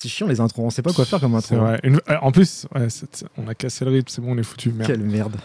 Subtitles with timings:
[0.00, 1.56] C'est chiant les intros, on sait pas quoi faire comme intro.
[1.82, 2.86] Une- euh, En plus, ouais,
[3.36, 4.70] on a cassé le rythme, c'est bon, on est foutu.
[4.70, 4.88] Merde.
[4.92, 5.36] Quelle merde.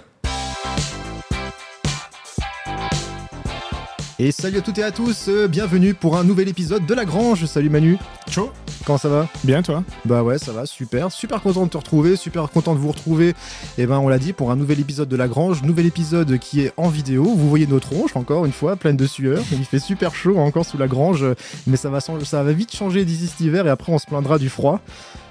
[4.24, 7.04] Et salut à toutes et à tous, euh, bienvenue pour un nouvel épisode de La
[7.04, 7.44] Grange.
[7.44, 7.98] Salut Manu,
[8.32, 8.54] Chaud
[8.86, 9.28] comment ça va?
[9.44, 9.84] Bien, toi?
[10.06, 13.34] Bah ouais, ça va, super, super content de te retrouver, super content de vous retrouver.
[13.78, 16.62] Et ben on l'a dit pour un nouvel épisode de La Grange, nouvel épisode qui
[16.62, 17.26] est en vidéo.
[17.26, 19.42] Vous voyez nos tronches encore une fois, pleine de sueur.
[19.52, 21.26] Il fait super chaud encore sous la grange,
[21.68, 24.38] mais ça va, ça va vite changer d'ici cet hiver et après on se plaindra
[24.38, 24.80] du froid.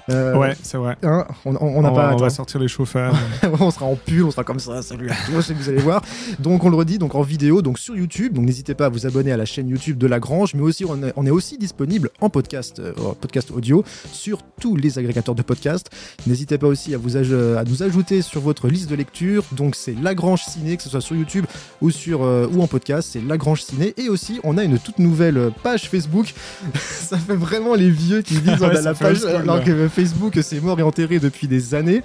[0.09, 0.97] Euh, Ouais, c'est vrai.
[1.03, 1.89] hein, on on- on pas.
[1.91, 2.29] va, on va attends.
[2.29, 3.15] sortir les chauffeurs.
[3.59, 6.01] on sera en pull, on sera comme ça, salut à tous, et vous allez voir.
[6.39, 9.05] Donc on le redit, donc en vidéo, donc sur YouTube, donc n'hésitez pas à vous
[9.05, 11.57] abonner à la chaîne YouTube de La Grange, mais aussi on est, on est aussi
[11.57, 15.89] disponible en podcast, euh, podcast audio sur tous les agrégateurs de podcasts.
[16.27, 19.75] N'hésitez pas aussi à, vous aj- à nous ajouter sur votre liste de lecture, donc
[19.75, 21.45] c'est La Grange Ciné, que ce soit sur YouTube
[21.81, 24.79] ou, sur, euh, ou en podcast, c'est La Grange Ciné, et aussi on a une
[24.79, 26.33] toute nouvelle euh, page Facebook,
[26.75, 30.59] ça fait vraiment les vieux qui disent on a la page, alors que Facebook c'est
[30.61, 32.01] mort et enterré depuis des années.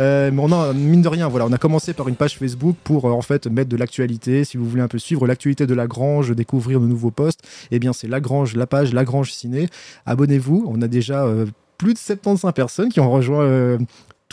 [0.00, 2.76] Euh, mais on a, mine de rien, voilà, on a commencé par une page Facebook
[2.84, 4.44] pour euh, en fait mettre de l'actualité.
[4.44, 7.78] Si vous voulez un peu suivre l'actualité de la Grange, découvrir de nouveaux posts, eh
[7.78, 9.68] bien c'est la Grange, la page La Grange Ciné.
[10.06, 10.64] Abonnez-vous.
[10.68, 11.46] On a déjà euh,
[11.78, 13.46] plus de 75 personnes qui ont rejoint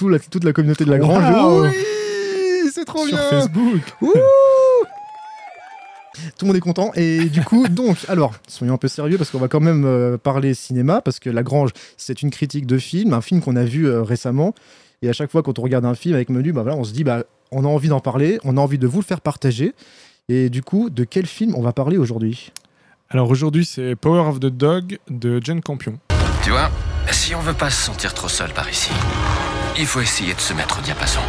[0.02, 1.23] la- toute la communauté de la Grange.
[1.23, 1.64] Wow.
[1.64, 3.30] Oui, c'est trop Sur bien.
[3.30, 3.81] Facebook.
[4.02, 4.11] Ouh
[6.38, 9.30] tout le monde est content et du coup donc alors soyons un peu sérieux parce
[9.30, 12.78] qu'on va quand même euh, parler cinéma parce que La Grange c'est une critique de
[12.78, 14.53] film un film qu'on a vu euh, récemment
[15.02, 16.94] et à chaque fois quand on regarde un film avec Menu bah voilà on se
[16.94, 19.73] dit bah on a envie d'en parler on a envie de vous le faire partager
[20.30, 22.52] et du coup de quel film on va parler aujourd'hui?
[23.09, 26.00] Alors aujourd'hui, c'est Power of the Dog de Jane Campion.
[26.44, 26.72] Tu vois,
[27.11, 28.92] si on veut pas se sentir trop seul par ici,
[29.77, 31.22] il faut essayer de se mettre au diapason.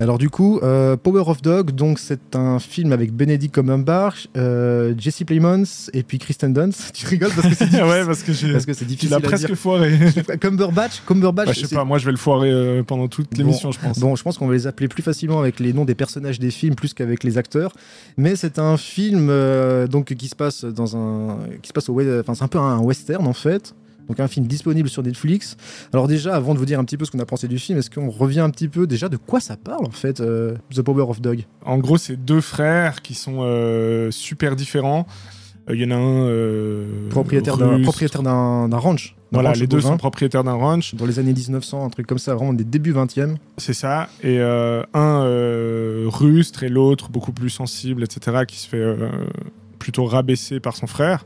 [0.00, 4.94] Alors du coup euh, Power of Dog donc c'est un film avec Benedict Cumberbatch euh,
[4.96, 8.32] Jesse Plemons et puis Kristen Dunst tu rigoles parce que c'est difficile ouais, parce que
[8.32, 8.52] j'ai.
[8.52, 9.28] parce que c'est Tu difficile l'as à dire.
[9.28, 9.92] presque foiré.
[10.40, 13.36] Cumberbatch Cumberbatch Bah, je sais pas, moi je vais le foirer euh, pendant toute Bon,
[13.38, 13.98] l'émission, je pense.
[13.98, 16.50] Bon, je pense qu'on va les appeler plus facilement avec les noms des personnages des
[16.50, 17.72] films plus qu'avec les acteurs.
[18.16, 22.00] Mais c'est un film euh, donc qui se passe dans un qui se passe au
[22.20, 23.74] enfin c'est un peu un western en fait.
[24.10, 25.56] Donc un film disponible sur Netflix.
[25.92, 27.78] Alors déjà, avant de vous dire un petit peu ce qu'on a pensé du film,
[27.78, 30.82] est-ce qu'on revient un petit peu déjà de quoi ça parle en fait, euh, The
[30.82, 31.44] Power of Dog?
[31.64, 35.06] En gros, c'est deux frères qui sont euh, super différents.
[35.68, 36.26] Euh, Il y en a un.
[36.26, 39.14] euh, Propriétaire d'un propriétaire ranch.
[39.30, 40.96] Voilà, ranch les deux sont propriétaires d'un ranch.
[40.96, 43.36] dans les années 1900, un truc comme ça, vraiment des débuts 20e.
[43.58, 44.08] C'est ça.
[44.24, 48.96] Et euh, un euh, rustre et l'autre beaucoup plus sensible, etc., qui se fait
[49.78, 51.22] plutôt rabaisser par son frère.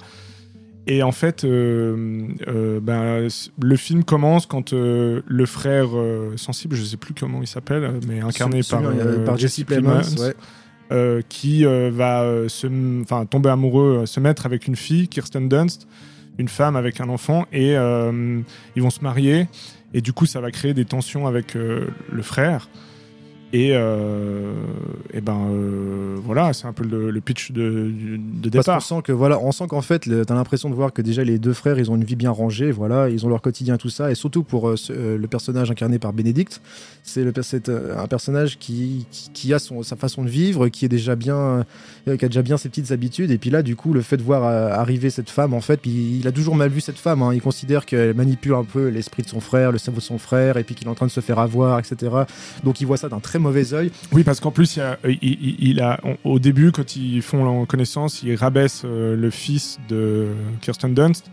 [0.87, 3.29] Et en fait, euh, euh, ben,
[3.63, 5.89] le film commence quand euh, le frère
[6.37, 8.61] sensible, je sais plus comment il s'appelle, mais incarné
[9.25, 10.03] par, Jesse Plemons,
[10.91, 11.23] ouais.
[11.29, 15.87] qui va se, tomber amoureux, se mettre avec une fille, Kirsten Dunst,
[16.37, 19.47] une femme avec un enfant, et ils vont se marier.
[19.97, 22.69] Et du coup, ça va créer des tensions avec le frère.
[23.57, 24.53] Et, euh,
[25.13, 28.83] et ben euh, voilà, c'est un peu le, le pitch de, de Parce départ.
[28.83, 31.53] sent que voilà, on sent qu'en fait, t'as l'impression de voir que déjà les deux
[31.53, 34.17] frères, ils ont une vie bien rangée, voilà, ils ont leur quotidien tout ça, et
[34.17, 36.61] surtout pour euh, ce- le personnage incarné par Bénédicte,
[37.05, 37.23] c'est
[37.69, 41.65] un personnage qui, qui, qui a son, sa façon de vivre, qui est déjà bien,
[42.07, 44.23] qui a déjà bien ses petites habitudes, et puis là, du coup, le fait de
[44.25, 47.33] voir arriver cette femme, en fait, puis il a toujours mal vu cette femme, hein,
[47.33, 50.57] il considère qu'elle manipule un peu l'esprit de son frère, le cerveau de son frère,
[50.57, 52.11] et puis qu'il est en train de se faire avoir, etc.
[52.65, 53.91] Donc il voit ça d'un très mauvais œil.
[54.13, 57.23] Oui, parce qu'en plus, il, a- il- il- il a, on- au début, quand ils
[57.23, 60.29] font leur connaissance, ils rabaissent euh, le fils de
[60.61, 61.31] Kirsten Dunst.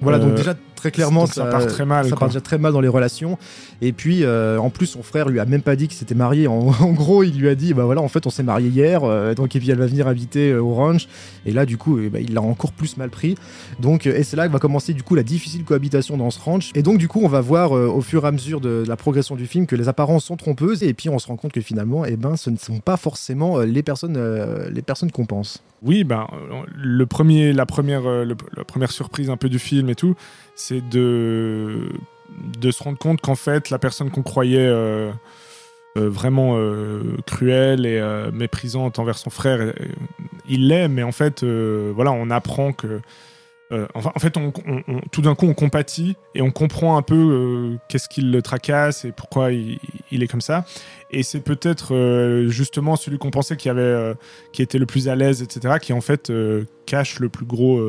[0.00, 2.18] Voilà, donc Euh, déjà très clairement donc ça part très mal, Ça quoi.
[2.20, 3.36] part déjà très mal dans les relations.
[3.82, 6.46] Et puis euh, en plus son frère lui a même pas dit qu'il s'était marié.
[6.46, 9.02] En, en gros, il lui a dit bah voilà en fait on s'est marié hier.
[9.04, 11.08] euh, donc et puis elle va venir habiter euh, au ranch.
[11.44, 13.34] Et là du coup eh ben, il l'a encore plus mal pris.
[13.80, 16.40] Donc euh, et c'est là que va commencer du coup la difficile cohabitation dans ce
[16.40, 16.70] ranch.
[16.74, 18.88] Et donc du coup on va voir euh, au fur et à mesure de, de
[18.88, 20.82] la progression du film que les apparences sont trompeuses.
[20.82, 23.58] Et puis on se rend compte que finalement eh ben ce ne sont pas forcément
[23.58, 25.62] euh, les personnes euh, les personnes qu'on pense.
[25.82, 26.26] Oui, ben,
[26.74, 30.14] le premier, la, première, euh, le- la première surprise un peu du film et tout,
[30.66, 31.88] c'est de,
[32.58, 35.12] de se rendre compte qu'en fait, la personne qu'on croyait euh,
[35.96, 38.02] euh, vraiment euh, cruelle et
[38.32, 39.72] méprisante envers son frère,
[40.48, 43.00] il l'est, mais en fait, voilà, on apprend que.
[43.94, 44.30] enfin, en fait,
[45.12, 49.12] tout d'un coup, on compatit et on comprend un peu qu'est-ce qui le tracasse et
[49.12, 49.78] pourquoi il,
[50.10, 50.64] il est comme ça.
[51.12, 54.14] Et c'est peut-être justement celui qu'on pensait qui avait
[54.52, 56.32] qui était le plus à l'aise, etc., qui en fait
[56.86, 57.80] cache le plus gros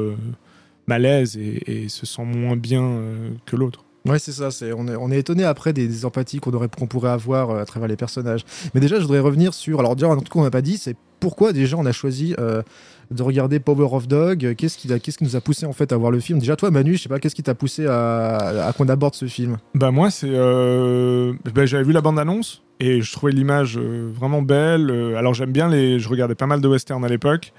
[0.88, 3.84] malaise et, et se sent moins bien euh, que l'autre.
[4.08, 4.52] Ouais, c'est ça.
[4.52, 7.50] C'est on est on est étonné après des, des empathies qu'on aurait qu'on pourrait avoir
[7.50, 8.46] euh, à travers les personnages.
[8.74, 9.80] Mais déjà, je voudrais revenir sur.
[9.80, 12.34] Alors déjà, un truc qu'on n'a pas dit, c'est pourquoi déjà on a choisi.
[12.40, 12.62] euh,
[13.10, 15.96] de regarder Power of Dog, qu'est-ce qui, qu'est-ce qui nous a poussé en fait à
[15.96, 16.40] voir le film?
[16.40, 19.28] Déjà toi Manu, je sais pas, qu'est-ce qui t'a poussé à, à qu'on aborde ce
[19.28, 19.56] film?
[19.76, 24.12] Bah moi c'est euh, bah, j'avais vu la bande annonce et je trouvais l'image euh,
[24.14, 24.92] vraiment belle.
[25.18, 27.54] Alors j'aime bien les je regardais pas mal de western à l'époque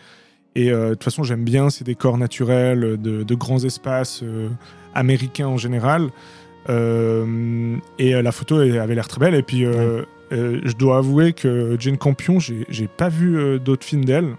[0.59, 4.49] et euh, de toute façon j'aime bien ces décors naturels de, de grands espaces euh,
[4.93, 6.09] américains en général.
[6.69, 9.65] Euh, et la photo elle avait l'air très belle et puis
[10.33, 14.35] je dois avouer que Jane Campion j'ai pas vu d'autres films d'elle.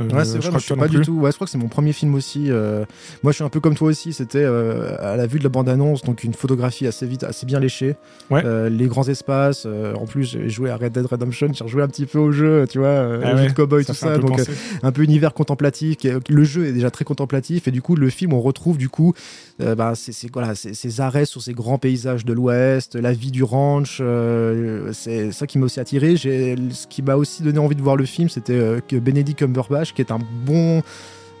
[0.00, 1.12] Euh, Ouais, c'est vrai, je crois je suis pas du tout.
[1.20, 2.46] Ouais, je crois que c'est mon premier film aussi.
[2.50, 2.84] euh,
[3.22, 4.12] Moi, je suis un peu comme toi aussi.
[4.12, 7.60] C'était euh, à la vue de la bande-annonce, donc une photographie assez vite, assez bien
[7.60, 7.94] léchée.
[8.30, 8.42] Ouais.
[8.70, 9.66] Les grands espaces.
[9.66, 11.48] en plus, j'ai joué à Red Dead Redemption.
[11.52, 13.84] J'ai rejoué un petit peu au jeu, tu vois, Ah au jeu ouais, de cowboy,
[13.84, 14.10] tout un ça.
[14.14, 14.40] peu Donc,
[14.82, 15.96] un peu univers contemplatif.
[16.28, 19.14] Le jeu est déjà très contemplatif et du coup, le film, on retrouve du coup,
[19.58, 19.92] bah,
[20.32, 24.02] voilà, ces arrêts sur ces grands paysages de l'Ouest, la vie du ranch.
[24.92, 26.16] c'est ça qui m'a aussi attiré.
[26.16, 30.02] Ce qui m'a aussi donné envie de voir le film, c'était que Benedict Cumberbatch, qui
[30.02, 30.82] est un bon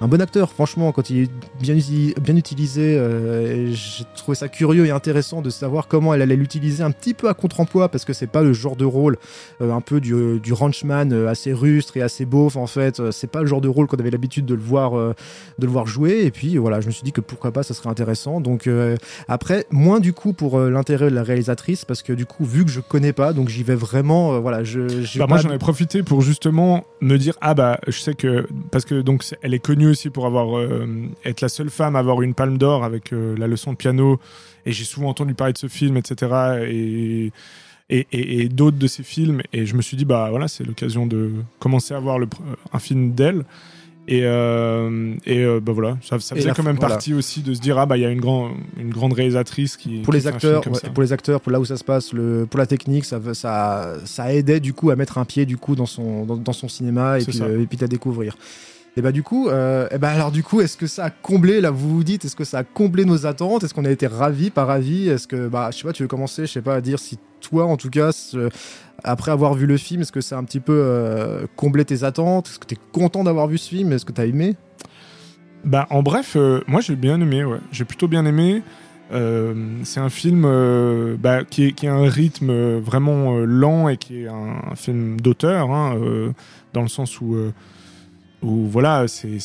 [0.04, 1.30] un bon acteur, franchement, quand il est
[1.60, 6.20] bien, uti- bien utilisé, euh, j'ai trouvé ça curieux et intéressant de savoir comment elle
[6.20, 9.16] allait l'utiliser un petit peu à contre-emploi, parce que c'est pas le genre de rôle
[9.62, 13.10] euh, un peu du, du ranchman euh, assez rustre et assez beauf, en fait.
[13.12, 15.86] C'est pas le genre de rôle qu'on avait l'habitude de le voir de le voir
[15.86, 16.24] jouer.
[16.24, 18.40] Et puis voilà, je me suis dit que pourquoi pas, ça serait intéressant.
[18.42, 18.68] Donc
[19.28, 22.70] après, moins du coup pour l'intérêt de la réalisatrice, parce que du coup, vu que
[22.70, 24.80] je connais pas, donc j'y vais vraiment, voilà, je.
[25.18, 28.84] Bah, moi j'en ai profité pour justement me dire ah bah je sais que parce
[28.84, 30.86] que donc elle est connue aussi pour avoir euh,
[31.24, 34.20] être la seule femme à avoir une palme d'or avec euh, la leçon de piano.
[34.66, 36.12] Et j'ai souvent entendu parler de ce film etc
[36.68, 37.32] et
[37.90, 39.40] et, et- et d'autres de ses films.
[39.52, 42.26] Et je me suis dit bah voilà c'est l'occasion de commencer à voir le,
[42.72, 43.44] un film d'elle.
[44.06, 45.96] Et, euh, et bah voilà.
[46.02, 46.94] Ça, ça faisait quand même voilà.
[46.96, 49.78] partie aussi de se dire ah bah il y a une, grand, une grande réalisatrice
[49.78, 52.12] qui pour qui les acteurs, ouais, pour les acteurs, pour là où ça se passe,
[52.12, 55.56] le, pour la technique, ça, ça, ça aidait du coup à mettre un pied du
[55.56, 57.18] coup dans son, dans, dans son cinéma.
[57.18, 58.36] Et puis, euh, et puis à découvrir.
[58.96, 61.72] Et bah du coup, euh, bah alors du coup, est-ce que ça a comblé là
[61.72, 64.50] vous vous dites, est-ce que ça a comblé nos attentes, est-ce qu'on a été ravis,
[64.50, 66.80] pas ravis, est-ce que bah je sais pas, tu veux commencer, je sais pas à
[66.80, 68.10] dire si toi en tout cas,
[69.02, 72.04] après avoir vu le film, est-ce que ça a un petit peu euh, comblé tes
[72.04, 74.54] attentes, est-ce que tu es content d'avoir vu ce film, est-ce que tu as aimé?
[75.64, 77.58] Bah, en bref, euh, moi j'ai bien aimé, ouais.
[77.72, 78.62] J'ai plutôt bien aimé.
[79.12, 80.42] Euh, c'est un film
[81.18, 85.20] bah, qui, est, qui a un rythme vraiment lent et qui est un, un film
[85.20, 85.98] d'auteur, hein,
[86.72, 87.36] dans le sens où,
[88.44, 89.38] où voilà, c'est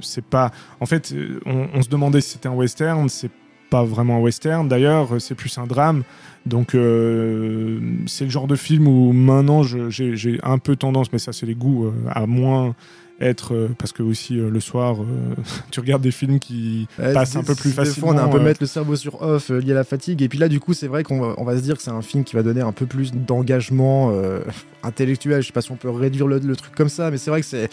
[0.00, 0.50] c'est pas.
[0.80, 1.14] En fait,
[1.44, 3.30] on, se demandait si c'était un western, c'est
[3.70, 4.68] pas vraiment un western.
[4.68, 6.04] D'ailleurs, c'est plus un drame.
[6.46, 11.32] Donc, euh, c'est le genre de film où maintenant j'ai un peu tendance, mais ça
[11.32, 12.74] c'est les goûts, euh, à moins
[13.20, 15.06] être euh, parce que aussi euh, le soir euh,
[15.70, 18.22] tu regardes des films qui Euh, passent un peu plus Des fois, facilement on a
[18.22, 20.22] un peu mettre le cerveau sur off lié à la fatigue.
[20.22, 21.90] Et puis là, du coup, c'est vrai qu'on va, on va se dire que c'est
[21.90, 24.12] un film qui va donner un peu plus d'engagement
[24.82, 25.42] intellectuel.
[25.42, 27.40] Je sais pas si on peut réduire le, le truc comme ça, mais c'est vrai
[27.40, 27.68] que c'est.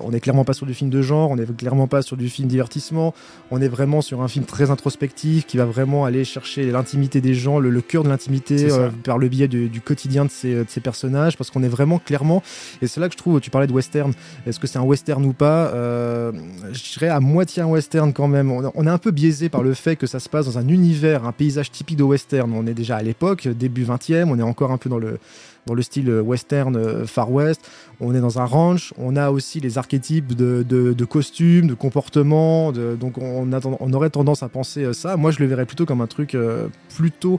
[0.00, 2.28] On est clairement pas sur du film de genre, on est clairement pas sur du
[2.28, 3.14] film divertissement,
[3.50, 7.34] on est vraiment sur un film très introspectif qui va vraiment aller chercher l'intimité des
[7.34, 10.54] gens, le, le cœur de l'intimité euh, par le biais du, du quotidien de ces,
[10.54, 12.42] de ces personnages, parce qu'on est vraiment clairement,
[12.82, 14.12] et c'est là que je trouve, tu parlais de western,
[14.46, 16.32] est-ce que c'est un western ou pas euh,
[16.72, 18.50] Je dirais à moitié un western quand même.
[18.50, 20.68] On, on est un peu biaisé par le fait que ça se passe dans un
[20.68, 22.52] univers, un paysage typique de western.
[22.52, 25.18] On est déjà à l'époque, début 20e, on est encore un peu dans le,
[25.66, 27.60] dans le style western euh, Far West.
[28.00, 31.74] On est dans un ranch, on a aussi les archétypes de, de, de costumes, de
[31.74, 32.72] comportements.
[32.72, 35.16] De, donc on, a, ten- on aurait tendance à penser euh, ça.
[35.16, 37.38] Moi, je le verrais plutôt comme un truc euh, plutôt.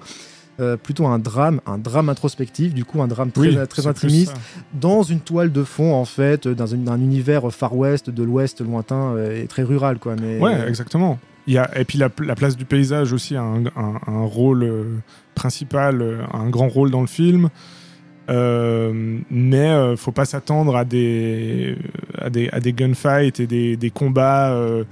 [0.60, 4.34] euh, plutôt un drame, un drame introspectif, du coup un drame très, oui, très intimiste,
[4.74, 8.62] dans une toile de fond en fait, dans un, un univers Far West, de l'Ouest
[8.62, 10.16] lointain euh, et très rural quoi.
[10.22, 11.18] Mais Ouais, exactement.
[11.48, 14.22] Il y a, et puis la, la place du paysage aussi a un, un- un
[14.26, 14.84] rôle euh,
[15.34, 17.50] principal, euh, un grand rôle dans le film.
[18.32, 21.78] Euh, mais euh, faut pas s'attendre à des,
[22.18, 24.54] à des gunfights et des, combats.
[24.54, 24.84] euh,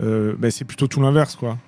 [0.00, 1.58] ben, c'est plutôt tout l'inverse, quoi.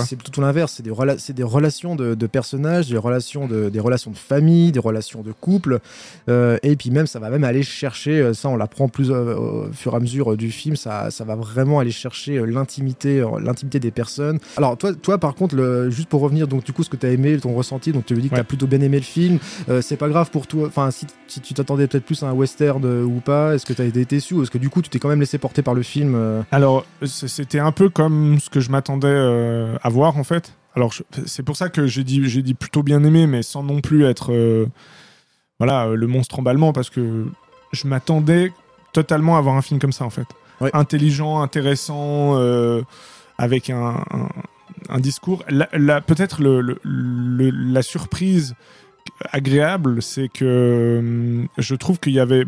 [0.00, 0.74] C'est plutôt tout l'inverse.
[0.76, 4.72] C'est des, rela- des relations de, de personnages, des relations de, des relations de famille,
[4.72, 5.80] des relations de couple.
[6.28, 9.34] Euh, et puis même, ça va même aller chercher, euh, ça on l'apprend plus euh,
[9.34, 13.24] au fur et à mesure euh, du film, ça, ça va vraiment aller chercher l'intimité,
[13.40, 14.38] l'intimité des personnes.
[14.56, 17.06] Alors toi, toi par contre, le, juste pour revenir, donc du coup, ce que tu
[17.06, 18.38] as aimé, ton ressenti, donc tu me dis que Ouais.
[18.38, 19.38] tu as plutôt bien aimé le film.
[19.68, 22.32] Euh, c'est pas grave pour toi, enfin si, si tu t'attendais peut-être plus à un
[22.32, 24.88] western ou pas, est-ce que tu as été déçu ou est-ce que du coup tu
[24.90, 26.42] t'es quand même laissé porter par le film euh?
[26.50, 30.54] Alors, c'était un peu comme ce que je m'attendais euh, à voir, en fait.
[30.74, 30.92] Alors,
[31.26, 34.04] c'est pour ça que j'ai dit, j'ai dit plutôt bien aimé, mais sans non plus
[34.04, 34.66] être euh,
[35.58, 37.26] voilà, euh, le monstre emballement, parce que
[37.72, 38.52] je m'attendais
[38.92, 40.26] totalement à voir un film comme ça, en fait.
[40.60, 40.70] Ouais.
[40.72, 42.82] Intelligent, intéressant, euh,
[43.38, 44.28] avec un, un,
[44.88, 45.44] un discours.
[46.06, 48.54] Peut-être le, le- le- la surprise
[49.32, 52.44] agréable, c'est que hum, je trouve qu'il y avait,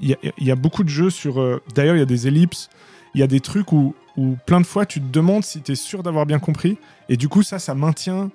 [0.00, 1.40] il y, a, il y a beaucoup de jeux sur.
[1.40, 2.70] euh, D'ailleurs, il y a des ellipses,
[3.18, 5.72] il y a des trucs où, où plein de fois tu te demandes si tu
[5.72, 8.30] es sûr d'avoir bien compris, et du coup ça, ça maintient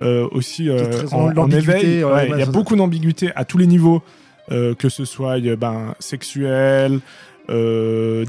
[0.00, 2.02] euh, aussi euh, en, éveil.
[2.02, 4.02] ouais, Ouais, ouais, il y a beaucoup d'ambiguïté à tous les niveaux,
[4.50, 7.00] euh, que ce soit ben, sexuel.
[7.50, 8.24] Euh,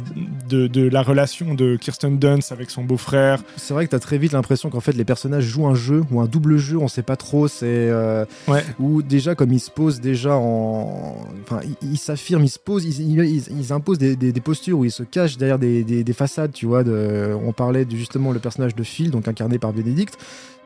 [0.50, 4.18] de, de la relation de Kirsten Dunst avec son beau-frère, C'est vrai que t'as très
[4.18, 7.04] vite l'impression qu'en fait les personnages jouent un jeu ou un double jeu, on sait
[7.04, 7.48] pas trop.
[7.48, 8.64] C'est euh, Ouais.
[8.80, 13.00] ou déjà comme ils se posent déjà en, enfin ils s'affirment, ils se posent, ils,
[13.02, 16.04] ils- ils- ils imposent des, des- des postures où ils se cachent derrière des, des-
[16.04, 16.84] des façades, tu vois.
[16.84, 20.18] De, on parlait de, justement le personnage de Phil, donc incarné par Bénédicte.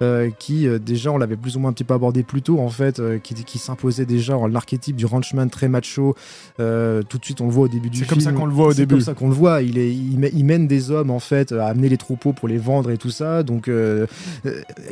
[0.02, 2.60] Euh, qui euh, déjà on l'avait plus ou moins un petit peu abordé plus tôt
[2.60, 6.16] en fait euh, qui, qui s'imposait déjà en l'archétype du ranchman très macho
[6.60, 8.46] euh, tout de suite on le voit au début du C'est film comme ça qu'on
[8.46, 8.96] le voit au c'est début.
[8.96, 9.62] comme ça qu'on le voit.
[9.62, 12.48] Il, est, il, mè- il mène des hommes en fait à amener les troupeaux pour
[12.48, 13.44] les vendre et tout ça.
[13.44, 14.06] Donc euh,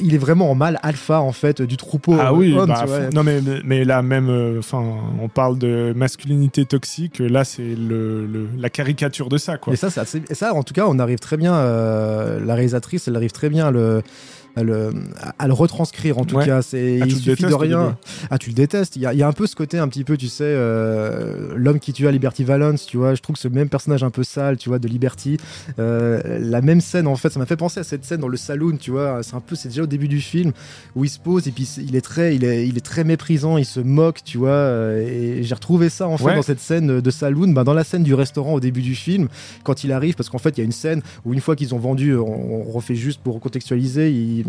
[0.01, 2.15] il est vraiment en mâle alpha en fait du troupeau.
[2.19, 4.83] Ah oui, homme, bah, non mais, mais là même, enfin,
[5.21, 7.19] on parle de masculinité toxique.
[7.19, 9.73] Là, c'est le, le- la caricature de ça, quoi.
[9.73, 11.53] Et ça, c'est assez- et ça, en tout cas, on arrive très bien.
[11.55, 14.01] euh, la réalisatrice, elle arrive très bien le,
[14.55, 14.93] à le,
[15.39, 16.17] à le retranscrire.
[16.17, 16.45] En tout Ouais.
[16.45, 17.97] cas, c'est Ah, il suffit de rien.
[18.29, 18.95] Ah, tu le détestes.
[18.95, 20.43] Il y a, il y a un peu ce côté un petit peu, tu sais,
[20.45, 22.85] euh, l'homme qui tue à Liberty Valance.
[22.85, 25.37] Tu vois, je trouve que ce même personnage un peu sale, tu vois, de Liberty.
[25.79, 28.37] euh, la même scène, en fait, ça m'a fait penser à cette scène dans le
[28.37, 28.77] saloon.
[28.77, 30.51] Tu vois, c'est un peu, c'est déjà au début du film
[30.95, 33.57] où il se pose et puis il est très, il est, il est très méprisant.
[33.57, 34.49] Il se moque, tu vois.
[34.49, 35.05] euh,
[35.39, 36.35] et j'ai retrouvé ça en fait Ouais.
[36.35, 39.27] dans cette scène de saloon, bah, dans la scène du restaurant au début du film
[39.63, 41.75] quand il arrive, parce qu'en fait, il y a une scène où une fois qu'ils
[41.75, 44.44] ont vendu, on, on refait juste pour contextualiser, ils,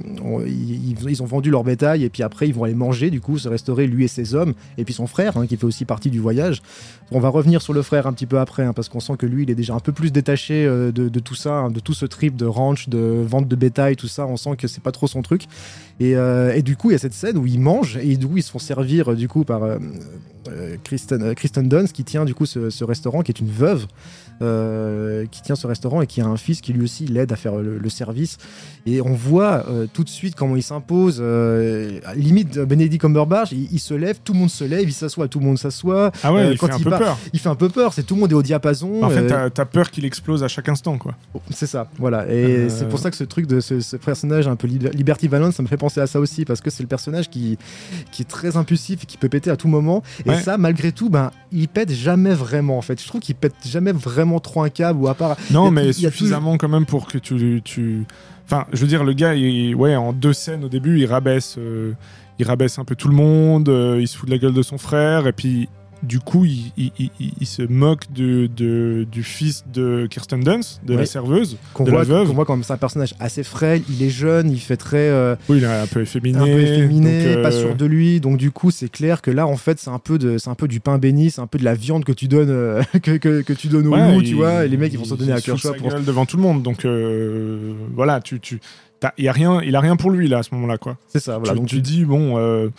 [0.46, 3.48] ils, ont vendu leur bétail et puis après, ils vont aller manger, du coup, se
[3.48, 6.20] restaurer lui et ses hommes, et puis son frère, hein, qui fait aussi partie du
[6.20, 6.62] voyage.
[7.10, 9.26] On va revenir sur le frère un petit peu après, hein, parce qu'on sent que
[9.26, 11.94] lui, il est déjà un peu plus détaché euh, de, tout ça, hein, de tout
[11.94, 14.26] ce trip de ranch, de vente de bétail, tout ça.
[14.26, 15.44] On sent que c'est pas trop son truc.
[16.00, 18.42] Et, euh, du coup, il y a cette scène où ils mangent et coup, ils
[18.42, 19.78] se font servir du coup par euh,
[20.84, 23.86] Kristen, euh, Kristen Dunst qui tient du coup ce, ce restaurant, qui est une veuve.
[24.42, 27.36] euh, qui tient ce restaurant et qui a un fils qui lui aussi l'aide à
[27.36, 28.36] faire le, le service
[28.84, 33.68] et on voit euh, tout de suite comment il s'impose euh, limite Benedict Cumberbatch il,
[33.72, 36.34] il se lève tout le monde se lève il s'assoit tout le monde s'assoit Ah
[36.34, 37.18] ouais, Euh, il quand fait un il peu part- peur.
[37.32, 39.28] il fait un peu peur c'est tout le monde est au diapason En fait, euh,
[39.28, 41.14] t'as- t'as peur qu'il explose à chaque instant, quoi.
[41.50, 42.26] c'est ça, voilà.
[42.30, 44.90] Et Euh, c'est pour ça que ce truc de ce, ce personnage un peu Liber-
[44.92, 47.56] Liberty Valance, ça me fait penser à ça aussi, parce que c'est le personnage qui,
[48.12, 50.02] qui est très impulsif et qui peut péter à tout moment.
[50.26, 50.35] Et Ouais.
[50.42, 53.00] Ça, malgré tout, ben, il pète jamais vraiment, en fait.
[53.00, 55.36] Je trouve qu'il pète jamais vraiment trop un câble, ou à part.
[55.50, 58.04] Non, a- mais suffisamment quand même pour que tu, tu...
[58.44, 61.56] Enfin, je veux dire, le gars, il- ouais, en deux scènes au début, il rabaisse,
[61.58, 61.92] euh,
[62.38, 64.62] il rabaisse un peu tout le monde, euh, il se fout de la gueule de
[64.62, 65.68] son frère, et puis
[66.06, 70.80] du coup, il, il- il- il se moque de, de- du fils de Kirsten Dunst,
[70.84, 71.00] de Ouais.
[71.00, 71.56] la serveuse.
[71.74, 72.28] Qu'on de la voit, veuve.
[72.28, 75.08] qu'on voit comme c'est un personnage assez frêle, il est jeune, il fait très.
[75.08, 76.38] euh, Oui, il est un peu efféminé.
[76.38, 78.20] un peu efféminé, donc, euh, pas sûr de lui.
[78.20, 80.54] Donc du coup, c'est clair que là, en fait, c'est un peu de, c'est un
[80.54, 83.16] peu du pain béni, c'est un peu de la viande que tu donnes, euh, que,
[83.16, 84.64] que, que tu donnes aux ouais, loups, il- tu vois.
[84.64, 86.62] Et les mecs, ils vont se donner à cœur pour devant tout le monde.
[86.62, 86.86] Donc
[87.94, 88.60] voilà, tu, tu,
[89.18, 90.96] y a rien, il a rien pour lui là à ce moment-là, quoi.
[91.08, 91.52] C'est ça, voilà.
[91.54, 92.70] tu, donc tu dis bon.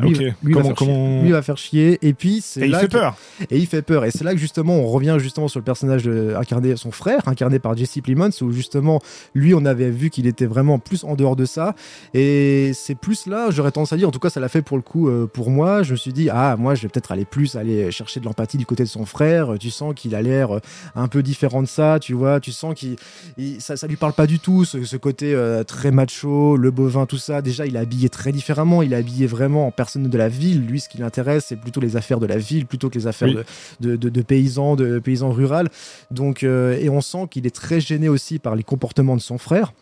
[0.00, 1.20] Euh, lui, va comment, faire chier.
[1.20, 1.98] Lui, il va faire chier.
[2.02, 3.16] Et puis, c'est Et il là fait que- peur.
[3.50, 4.04] Et il fait peur.
[4.04, 7.20] Et c'est là que justement, on revient justement sur le personnage de, incarné, son frère,
[7.26, 9.00] incarné par Jesse Plemons, où justement,
[9.34, 11.74] lui, on avait vu qu'il était vraiment plus en dehors de ça.
[12.14, 14.76] Et c'est plus là, j'aurais tendance à dire, en tout cas, ça l'a fait pour
[14.76, 15.82] le coup, euh, pour moi.
[15.82, 18.56] Je me suis dit, ah, moi, je vais peut-être aller plus, aller chercher de l'empathie
[18.56, 19.54] du côté de son frère.
[19.60, 20.60] Tu sens qu'il a l'air euh,
[20.94, 22.40] un peu différent de ça, tu vois.
[22.40, 22.96] Tu sens qu'il,
[23.36, 26.70] il- ça, ça lui parle pas du tout, ce, ce côté euh, très macho, le
[26.70, 27.42] bovin, tout ça.
[27.42, 28.82] Déjà, il est habillé très différemment.
[28.82, 30.60] Il est habillé vraiment en personne de la ville.
[30.66, 33.28] Lui, ce qui l'intéresse, c'est plutôt les affaires de la ville plutôt que les affaires
[33.28, 33.42] Oui.
[33.80, 35.68] de, de, paysans, de paysans rural.
[36.10, 39.38] Donc, euh, et on sent qu'il est très gêné aussi par les comportements de son
[39.38, 39.72] frère.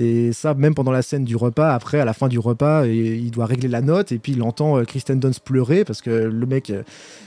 [0.00, 3.16] Et ça, même pendant la scène du repas, après, à la fin du repas, et-
[3.16, 6.10] il doit régler la note et puis il entend euh, Kristen Dunst pleurer parce que
[6.10, 6.84] le mec, euh,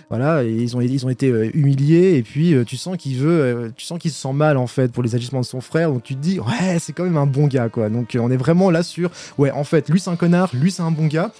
[0.09, 3.99] voilà, ils ont, ils ont été humiliés et puis tu sens qu'il veut, tu sens
[3.99, 5.91] qu'il se sent mal en fait pour les agissements de son frère.
[5.91, 7.89] Donc tu te dis, ouais, c'est quand même un bon gars quoi.
[7.89, 10.81] Donc on est vraiment là sur, ouais, en fait, lui c'est un connard, lui c'est
[10.83, 11.33] un bon gars.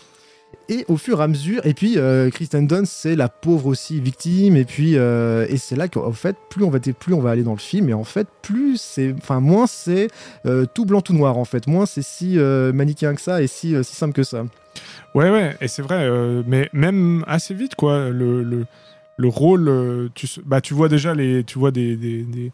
[0.70, 4.00] Et au fur et à mesure, et puis euh, Kristen Dunst, c'est la pauvre aussi
[4.00, 7.32] victime, et puis euh, et c'est là qu'en fait, plus on va plus on va
[7.32, 10.08] aller dans le film, et en fait, plus c'est, enfin moins c'est
[10.46, 13.48] euh, tout blanc tout noir en fait, moins c'est si euh, manichéen que ça et
[13.48, 14.46] si si simple que ça.
[15.14, 16.08] Ouais, ouais, et c'est vrai,
[16.48, 18.10] mais même assez vite, quoi.
[18.10, 18.66] Le, le,
[19.18, 21.44] le rôle, tu, bah, tu vois déjà les.
[21.44, 21.98] Tu vois des.
[21.98, 22.52] des-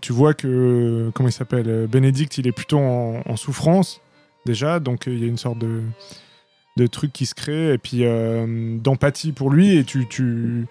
[0.00, 1.10] tu vois que.
[1.14, 4.00] Comment il s'appelle Bénédicte, il est plutôt en, souffrance,
[4.46, 5.82] déjà, donc il y a une sorte de.
[6.78, 10.06] De truc qui se crée, et puis euh, d'empathie pour lui, et tu.
[10.08, 10.66] tu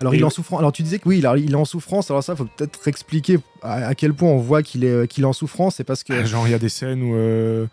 [0.00, 0.58] Alors Et il est en souffrance.
[0.60, 2.10] Alors tu disais que oui, il est- il est en souffrance.
[2.10, 5.26] Alors ça, faut peut-être expliquer à, à quel point on voit qu'il est qu'il est
[5.26, 5.76] en souffrance.
[5.76, 7.66] C'est parce que Ah, Genre, il y a des scènes où, euh,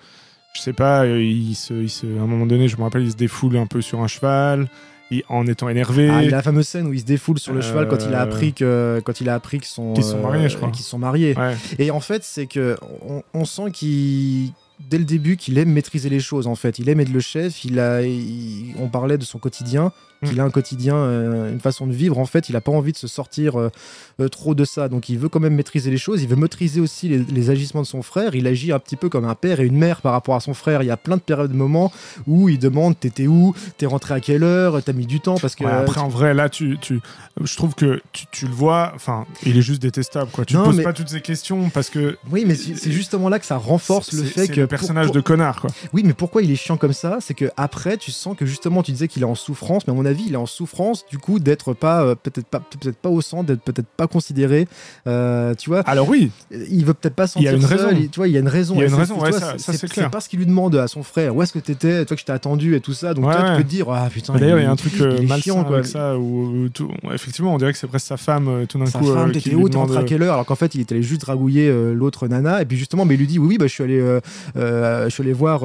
[0.56, 3.04] je sais pas, euh, il se, il se, à un moment donné, je me rappelle,
[3.04, 4.70] il se défoule un peu sur un cheval,
[5.12, 6.10] il- en étant énervé.
[6.10, 7.88] Ah, il y a la fameuse scène où il se défoule sur le Euh, cheval
[7.90, 10.70] quand il a appris que quand il a appris qu'ils sont mariés, je crois.
[10.72, 11.36] qu'ils sont mariés.
[11.38, 11.56] Ouais.
[11.78, 14.54] Et en fait, c'est que on, on sent qu'il
[14.90, 16.48] dès le début qu'il aime maîtriser les choses.
[16.48, 17.66] En fait, il aime être le chef.
[17.66, 18.02] Il a,
[18.80, 19.92] on parlait de son quotidien.
[20.24, 20.30] Mm.
[20.30, 22.18] Qu'il a un quotidien, euh, une façon de vivre.
[22.18, 23.70] En fait, il a pas envie de se sortir euh,
[24.20, 24.90] euh, trop de ça.
[24.90, 26.22] Donc, il veut quand même maîtriser les choses.
[26.24, 28.36] Il veut maîtriser aussi les, les agissements de son frère.
[28.36, 30.54] Il agit un petit peu comme un père et une mère par rapport à son
[30.54, 30.82] frère.
[30.82, 31.92] Il y a plein de périodes, de moments
[32.28, 35.38] où il demande t'étais où, t'es rentré à quelle heure, t'as mis du temps?
[35.38, 37.00] Parce que Ouais, après, en vrai, là, tu, tu,
[37.42, 40.46] je trouve que tu, tu le vois, enfin, il est juste détestable, quoi.
[40.46, 42.18] Tu te poses mais- pas toutes ces questions parce que.
[42.32, 45.16] oui, mais c'est justement là que ça renforce le fait c'est que le personnage pour-
[45.16, 45.70] de connard, quoi.
[45.94, 47.18] Oui, mais pourquoi il est chiant comme ça?
[47.20, 49.96] C'est que après, tu sens que justement, tu disais qu'il est en souffrance, mais à
[49.96, 53.10] mon avis, il est en souffrance du coup d'être pas, euh, peut-être pas, peut-être pas
[53.10, 54.68] au centre, d'être peut-être pas considéré.
[55.08, 57.78] Euh, tu vois, Alors oui, il veut peut-être pas se Il y a sentir une
[57.78, 58.00] seul, raison.
[58.02, 58.76] il- tu vois, il y a une raison.
[58.76, 61.36] Il y a une raison, ouais, c'est pas ce qu'il lui demande à son frère.
[61.36, 63.14] Où est-ce que t'étais Toi que je t'ai attendu et tout ça.
[63.14, 64.34] Donc Ouais, toi, tu peux te dire, ah putain.
[64.36, 65.76] D'ailleurs, il y a un truc euh, malsain quoi.
[65.78, 68.86] avec ça, où, où tout- effectivement, on dirait que c'est presque sa femme, tout d'un
[68.86, 70.76] Sa coup, euh, femme, t'étais où, t'es rentré à demande- quelle heure Alors qu'en fait,
[70.76, 72.62] il était allé juste dragouiller l'autre nana.
[72.62, 74.00] Et puis justement, mais il lui dit, oui, oui, bah, je suis allé,
[74.56, 75.62] je suis allé voir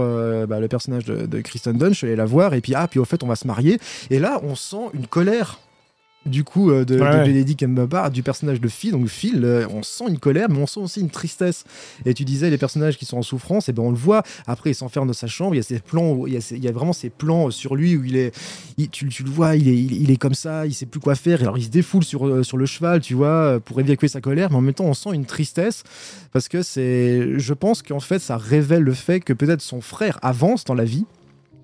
[0.46, 2.54] bah, le personnage de, Kristen Dunst, je suis allé la voir.
[2.54, 3.78] Et puis, ah, puis au fait, on va se marier.
[4.10, 5.58] Et là, on sent une colère.
[6.26, 7.24] Du coup, euh, de, de Ouais.
[7.24, 10.66] Benedict Cumberbatch, du personnage de Phil, donc Phil, euh, on sent une colère, mais on
[10.66, 11.64] sent aussi une tristesse.
[12.04, 14.24] Et tu disais les personnages qui sont en souffrance, et ben on le voit.
[14.46, 15.54] Après, il s'enferme dans sa chambre.
[15.54, 17.08] Il y a ces plans, où- il y a, ces- il y a vraiment ces
[17.08, 18.34] plans sur lui où il est,
[18.76, 21.00] il- tu, tu le vois, il est, il, il est comme ça, il sait plus
[21.00, 21.40] quoi faire.
[21.40, 24.20] Alors il se défoule sur, euh, sur le cheval, tu vois, euh, pour évacuer sa
[24.20, 25.82] colère, mais en même temps on sent une tristesse
[26.32, 30.18] parce que c'est, je pense qu'en fait ça révèle le fait que peut-être son frère
[30.20, 31.06] avance dans la vie.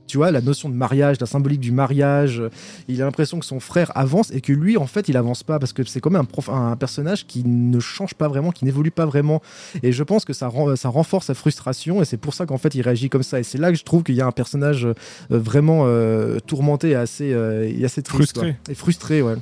[0.07, 2.51] Tu vois, la notion de mariage, la symbolique du mariage, euh,
[2.89, 5.59] il a l'impression que son frère avance et que lui, en fait, il avance pas
[5.59, 8.67] parce que c'est quand même un, prof- un personnage qui ne change pas vraiment, qui
[8.67, 9.41] n'évolue pas vraiment.
[9.83, 12.59] Et je pense que ça, rend- ça renforce sa frustration et c'est pour ça qu'en
[12.59, 13.41] fait, il réagit comme ça.
[13.41, 14.93] Et c'est là que je trouve qu'il y a un personnage euh,
[15.31, 18.57] vraiment euh, tourmenté et assez, euh, et assez triste, Frustré.
[18.63, 18.73] quoi.
[18.73, 19.37] Et frustré, ouais.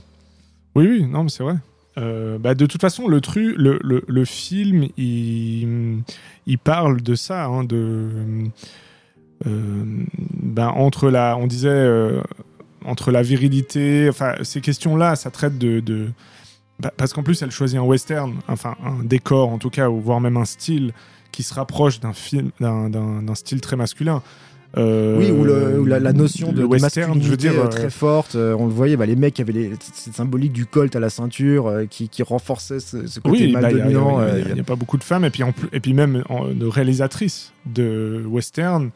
[0.77, 1.57] Oui, oui, non, mais c'est vrai.
[1.99, 6.03] Euh, bah, de toute façon, le, tru, le, le, le film, il,
[6.47, 8.09] il parle de ça, hein, de,
[9.45, 12.21] ben, entre la, on disait, euh,
[12.85, 16.09] entre la virilité, enfin, ces questions-là, ça traite de, de
[16.81, 20.01] bah, parce qu'en plus, elle choisit un western, enfin, un décor en tout cas, ou
[20.01, 20.93] voire même un style
[21.31, 22.91] qui se rapproche d'un film, d'un-
[23.35, 24.23] style très masculin.
[24.79, 27.65] Euh, Oui, le- où la, la notion de, de western, masculinité je veux dire, euh,
[27.67, 28.37] euh, très forte.
[28.37, 31.11] euh, on le voyait, bah, les mecs avaient les, cette symbolique du colt à la
[31.11, 34.23] ceinture euh, qui, qui renforçait ce, ce côté Oui, mal bah, il y a- a-
[34.23, 37.53] euh, n'y pas beaucoup de femmes, et puis, en et puis même en, de réalisatrices
[37.67, 38.89] de western, euh,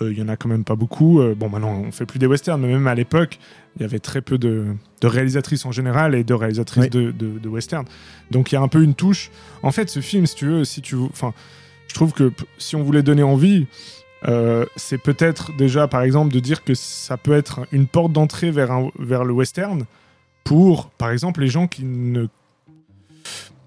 [0.00, 1.20] il y en a quand même pas beaucoup.
[1.20, 3.38] Euh, bon, maintenant, on fait plus des westerns, mais même à l'époque,
[3.76, 4.64] il y avait très peu de,
[5.00, 6.90] de réalisatrices en général et de réalisatrices Oui.
[6.90, 7.84] de, de, de western.
[8.30, 9.30] Donc il y a un peu une touche.
[9.62, 11.32] En fait, ce film, si tu veux, si tu, enfin,
[11.88, 13.66] je trouve que si on voulait donner envie,
[14.28, 18.50] euh, c'est peut-être déjà, par exemple, de dire que ça peut être une porte d'entrée
[18.50, 19.84] vers, un- vers le western
[20.42, 22.26] pour, par exemple, les gens qui ne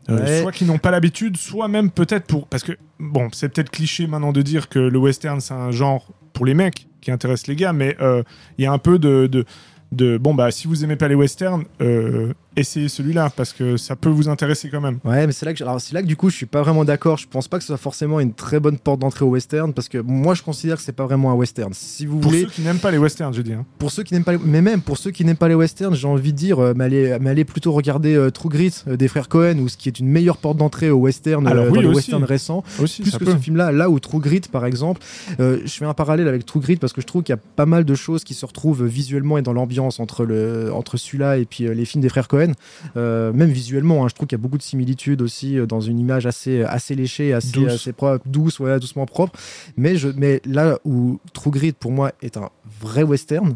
[0.09, 0.41] euh, Ouais.
[0.41, 2.47] soit qui n'ont pas l'habitude, soit même peut-être pour.
[2.47, 6.07] Parce que, bon, c'est peut-être cliché maintenant de dire que le western, c'est un genre
[6.45, 8.23] les mecs qui intéresse les gars, mais euh,
[8.57, 9.27] il y a un peu de.
[9.27, 9.45] de
[9.91, 13.95] de bon bah si vous aimez pas les westerns euh, essayez celui-là parce que ça
[13.95, 16.15] peut vous intéresser quand même Ouais, mais c'est là que, alors c'est là que du
[16.15, 17.17] coup, je suis pas vraiment d'accord.
[17.17, 19.87] Je pense pas que ce soit forcément une très bonne porte d'entrée au western parce
[19.87, 21.73] que moi, je considère que c'est pas vraiment un western.
[21.73, 23.65] Si vous pour voulez, ceux qui n'aiment pas les westerns j'ai dit hein.
[23.77, 24.39] pour ceux qui n'aiment pas, les...
[24.43, 26.85] mais même pour ceux qui n'aiment pas les westerns, j'ai envie de dire, euh, mais
[26.85, 29.89] allez, mais allez plutôt regarder euh, True Grit euh, des frères Cohen, ou ce qui
[29.89, 31.97] est une meilleure porte d'entrée au western, Alors oui, dans les aussi.
[31.97, 32.63] westerns récents.
[32.79, 35.01] aussi plus que peut ce film-là, là où True Grit, par exemple,
[35.39, 37.65] je fais un parallèle avec True Grit parce que je trouve qu'il y a pas
[37.65, 41.45] mal de choses qui se retrouvent visuellement et dans l'ambiance entre, le, entre celui-là et
[41.45, 42.48] puis les films des frères Cohen.
[42.97, 45.81] Euh, même visuellement, hein, je trouve qu'il y a beaucoup de similitudes aussi euh, dans
[45.81, 47.71] une image assez, assez léchée, assez, Douce.
[47.73, 49.39] assez propre, douce, ouais, doucement propre.
[49.77, 52.49] Mais, je, mais là où True Grit, pour moi, est un
[52.81, 53.55] vrai western,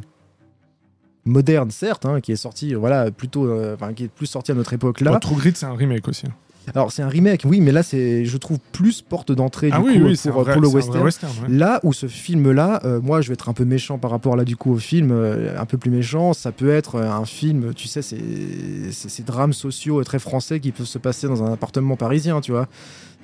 [1.26, 4.52] moderne certes, hein, qui est sorti, euh, voilà, plutôt, euh, enfin, qui est plus sorti
[4.52, 5.12] à notre époque là.
[5.12, 6.34] Bon, True Grit c'est un remake aussi hein.
[6.74, 9.80] Alors c'est un remake, oui, mais là c'est, je trouve plus porte d'entrée du ah
[9.80, 11.04] coup oui oui pour, vrai, le western.
[11.04, 11.50] western ouais.
[11.50, 14.46] Là où ce film-là, euh, moi je vais être un peu méchant par rapport là
[14.46, 17.74] du coup au film, euh, un peu plus méchant, ça peut être euh, un film,
[17.74, 18.18] tu sais, c'est
[18.92, 22.52] ces drames sociaux euh, très français qui peuvent se passer dans un appartement parisien, tu
[22.52, 22.68] vois.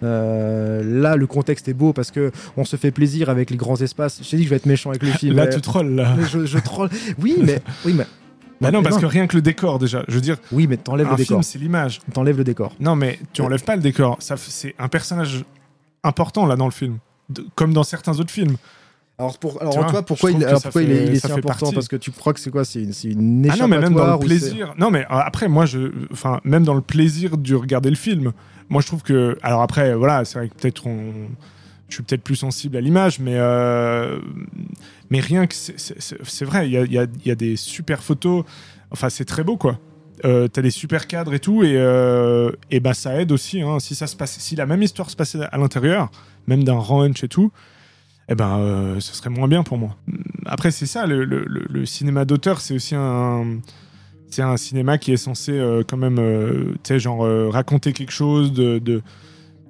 [0.03, 3.75] Euh, là, le contexte est beau parce que on se fait plaisir avec les grands
[3.75, 4.19] espaces.
[4.23, 5.35] Je t'ai dit que je vais être méchant avec le film.
[5.35, 6.89] là tu trolls là je, je troll.
[7.21, 8.05] Oui, mais oui, mais
[8.61, 11.09] bah non parce que rien que le décor déjà je veux dire oui, mais t'enlèves
[11.09, 11.37] le décor.
[11.37, 12.73] film c'est l'image T'enlèves le décor.
[12.79, 14.17] Non, mais tu enlèves pas le décor.
[14.19, 15.45] Ça, c'est un personnage
[16.03, 16.97] important là dans le film,
[17.29, 18.55] De- comme dans certains autres films.
[19.17, 21.47] Alors, pour, alors Tu vois, toi, pourquoi il, alors pourquoi il est, il si important?
[21.59, 21.73] partie.
[21.75, 22.63] Parce que tu crois que c'est quoi?
[22.63, 24.73] C'est une, c'est une Ah non, mais même dans échappatoire le plaisir.
[24.77, 28.31] Non, mais euh, après, moi, je, enfin, même dans le plaisir de regarder le film,
[28.69, 31.01] moi, je trouve que, alors après, voilà, c'est vrai que peut-être on,
[31.89, 34.19] je suis peut-être plus sensible à l'image, mais euh,
[35.09, 38.45] mais rien que c'est- vrai, il y a, des super photos.
[38.91, 39.79] Enfin, c'est très beau, quoi.
[40.25, 43.61] Euh, T'as des super cadres et tout, et, euh, et bah ça aide aussi.
[43.61, 46.11] Hein, si ça se passe, si la même histoire se passait à l'intérieur,
[46.47, 47.51] même d'un ranch et tout,
[48.29, 49.95] eh ben, ce serait moins bien pour moi.
[50.45, 53.59] Après, c'est ça, le, cinéma d'auteur, c'est aussi un,
[54.29, 56.17] c'est un cinéma qui est censé quand même,
[56.83, 59.01] tu sais, genre raconter quelque chose de,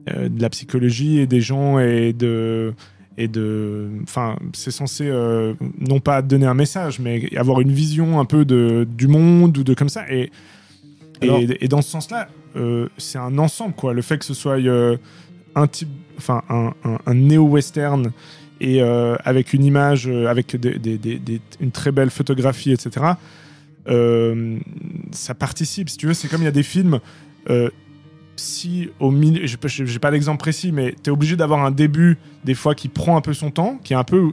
[0.07, 2.73] de la psychologie et des gens et de,
[3.17, 8.19] et de, enfin, c'est censé euh, non pas donner un message, mais avoir une vision
[8.19, 10.05] un peu de, du monde ou de comme ça.
[10.12, 10.31] Et,
[11.21, 13.93] et- Alors- et, dans ce sens-là, euh, c'est un ensemble, quoi.
[13.93, 14.97] Le fait que ce soit euh,
[15.55, 18.12] un type, enfin, un, un- un néo-western
[18.62, 23.05] et euh, avec une image, euh, avec des- des- des- une très belle photographie, etc.
[23.89, 24.57] euh,
[25.12, 26.13] ça participe, si tu veux.
[26.13, 26.99] C'est comme il y a des films.
[28.39, 29.58] Si au milieu, j'ai
[29.99, 33.21] pas- l'exemple précis, mais tu es obligé d'avoir un début, des fois, qui prend un
[33.21, 34.32] peu son temps, qui est un peu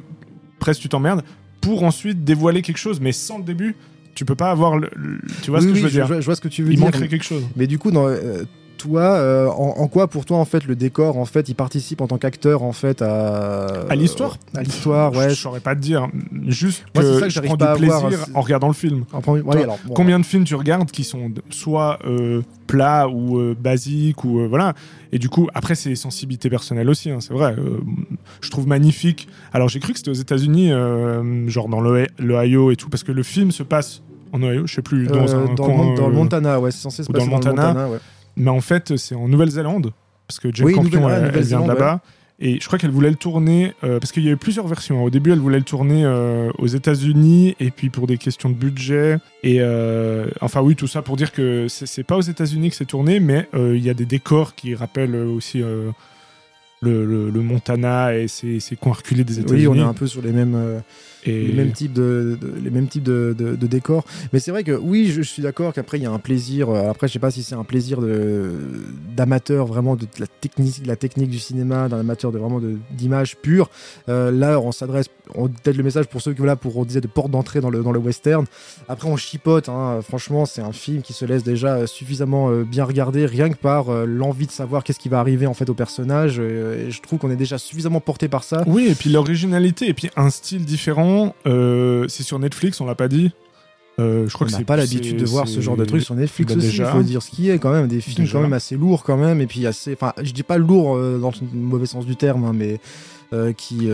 [0.59, 1.23] presque tu t'emmerdes,
[1.61, 3.75] pour ensuite dévoiler quelque chose, mais sans le début,
[4.15, 4.89] tu peux pas avoir le.
[4.97, 6.07] le- tu vois Oui, ce que oui, je veux dire?
[6.07, 6.85] vois, je vois ce que tu veux Il dire.
[6.87, 7.45] manquerait quelque chose.
[7.57, 8.45] Mais du coup, dans, euh,
[8.77, 12.01] toi, euh, en, en quoi pour toi en fait le décor en fait il participe
[12.01, 15.31] en tant qu'acteur en fait à À l'histoire à l'histoire ouais.
[15.31, 16.09] je saurais pas te dire.
[16.47, 19.05] Juste Moi, que, ça que je prends pas du plaisir en regardant le film.
[19.13, 22.43] En premier- ouais, Toi, alors, bon, Combien de films tu regardes qui sont soit euh,
[22.67, 24.75] plats ou euh, basiques ou euh, voilà
[25.13, 27.79] et du coup après c'est sensibilité personnelle aussi hein, c'est vrai euh,
[28.41, 30.71] je trouve magnifique alors j'ai cru que c'était aux États-Unis
[31.47, 34.75] genre dans l'Oh- l'Ohio et tout parce que le film se passe en Ohio je
[34.75, 37.09] sais plus dans euh, un dans, coin, le, dans le Montana, ouais, c'est censé se
[37.09, 37.89] ou dans passer le Montana.
[37.89, 37.99] ouais.
[38.37, 39.93] Mais en fait c'est en Nouvelle-Zélande
[40.29, 42.01] parce que Jane Oui, Campion ouais, elle, elle vient de là-bas
[42.39, 45.03] et je crois qu'elle voulait le tourner euh, parce qu'il y avait plusieurs versions.
[45.03, 48.55] Au début, elle voulait le tourner euh, aux États-Unis et puis pour des questions de
[48.55, 52.77] budget et euh, enfin oui tout ça pour dire que c'est pas aux États-Unis que
[52.77, 55.59] c'est tourné, mais il y a des décors qui rappellent aussi
[56.83, 59.67] le, le- le Montana et ses, ses coins reculés des États-Unis.
[59.67, 60.83] Oui, on est un peu sur les mêmes,
[61.29, 64.05] et les mêmes types de, de- les mêmes types de, de- de décors.
[64.33, 66.69] Mais c'est vrai que oui, je, je suis d'accord qu'après il y a un plaisir.
[66.71, 68.01] euh, Après, je sais pas si c'est un plaisir
[69.17, 73.37] d'amateur vraiment de la technique, la technique du cinéma, d'un amateur de vraiment de- d'image
[73.37, 73.71] pure.
[74.09, 77.01] Euh, là, on s'adresse, on peut-être le message pour ceux qui voilà, pour on disait
[77.01, 78.45] de porte d'entrée dans le dans le western.
[78.89, 79.69] Après, on chipote.
[79.69, 80.01] hein.
[80.03, 83.89] Franchement, c'est un film qui se laisse déjà euh, suffisamment bien regarder, rien que par
[83.91, 86.39] euh, l'envie de savoir qu'est-ce qui va arriver en fait au personnage.
[86.39, 88.63] Et je trouve qu'on est déjà suffisamment porté par ça.
[88.67, 91.16] Oui, et puis l'originalité, et puis un style différent.
[91.47, 93.31] Euh, c'est sur Netflix, on l'a pas dit.
[93.99, 96.53] Euh, je crois on n'a pas l'habitude de voir ce genre de trucs sur Netflix
[96.53, 98.33] bah, aussi, il faut dire ce qui est quand même des films Déjà.
[98.35, 101.19] quand même assez lourds quand même et puis assez enfin je dis pas lourd euh,
[101.19, 102.79] dans le mauvais sens du terme hein, mais
[103.33, 103.89] euh, qui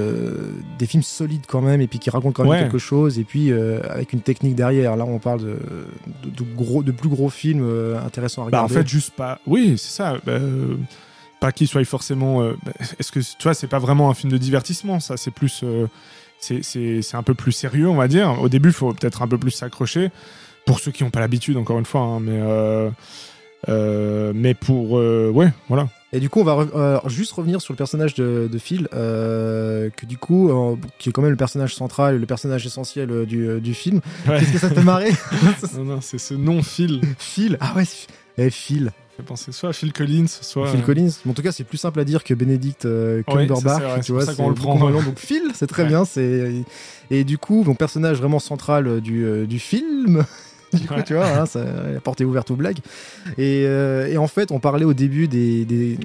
[0.77, 2.59] des films solides quand même et puis qui racontent quand même Ouais.
[2.63, 5.57] quelque chose et puis avec une technique derrière là on parle de,
[6.25, 7.65] de, de gros de plus gros films
[8.05, 9.39] intéressants à Bah, en regarder fait, juste pas.
[9.47, 10.17] Oui, c'est ça.
[10.27, 10.41] bah,
[11.39, 12.43] pas qu'il soit forcément.
[12.99, 15.63] Est-ce que tu vois, c'est pas vraiment un film de divertissement, ça C'est plus.
[16.43, 18.41] C'est- un peu plus sérieux, on va dire.
[18.43, 20.11] Au début, il faut peut-être un peu plus s'accrocher.
[20.67, 22.03] Pour ceux qui n'ont pas l'habitude, encore une fois.
[22.03, 22.91] hein, mais, euh,
[23.69, 24.99] euh, mais pour.
[24.99, 25.89] euh, ouais, voilà.
[26.13, 30.07] Et du coup, on va re- juste revenir sur le personnage de, de Phil, que
[30.07, 30.51] du coup,
[30.99, 34.01] qui est quand même le personnage central, le personnage essentiel du, du film.
[34.27, 35.11] Qu'est-ce que ça te fait marrer
[35.79, 37.01] non, non, c'est ce non-Phil.
[37.19, 37.85] Phil Ah ouais,
[38.39, 38.91] eh, Phil.
[39.17, 40.69] fait penser soit à Phil Collins, soit.
[40.71, 41.11] Phil Collins.
[41.25, 44.07] Mais en tout cas, c'est plus simple à dire que Benedict euh, Ouais, Cumberbatch.
[44.07, 44.79] c'est- ça qu'on le prend.
[44.89, 45.03] long.
[45.03, 45.89] Donc Phil, c'est très Ouais.
[45.89, 46.05] bien.
[46.05, 46.65] C'est
[47.11, 50.25] et du coup, mon personnage vraiment central euh, du, euh, du film.
[50.73, 51.03] Du coup, Ouais.
[51.05, 52.79] tu vois, hein, ça, la porte est ouverte aux blagues.
[53.39, 55.99] Et, euh, et en fait, on parlait au début des, des,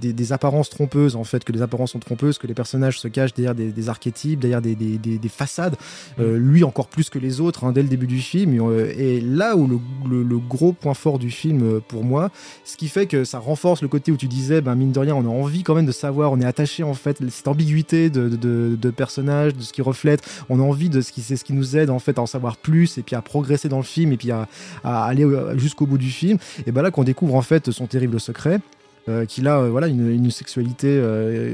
[0.00, 3.08] des, des apparences trompeuses, en fait, que les apparences sont trompeuses, que les personnages se
[3.08, 5.76] cachent derrière des, archétypes, derrière des, des, des, des façades.
[6.20, 8.54] Euh, lui, encore plus que les autres, hein, dès le début du film.
[8.54, 9.78] Et, euh, là où le,
[10.08, 12.30] le, le gros point fort du film, pour moi,
[12.64, 15.14] ce qui fait que ça renforce le côté où tu disais, ben, mine de rien,
[15.14, 18.28] on a envie quand même de savoir, on est attaché, en fait, cette ambiguïté de,
[18.28, 20.22] de, de, de personnages, de ce qui reflète.
[20.48, 22.26] On a envie de ce qui, c'est ce qui nous aide, en fait, à en
[22.26, 24.48] savoir plus et puis à progresser dans le film et puis à,
[24.84, 26.38] aller euh, jusqu'au bout du film.
[26.66, 28.60] Et ben là qu'on découvre en fait son terrible secret.
[29.08, 31.00] euh, qu'il a euh, voilà une, sexualité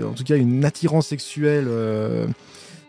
[0.05, 2.27] en tout cas une attirance sexuelle euh,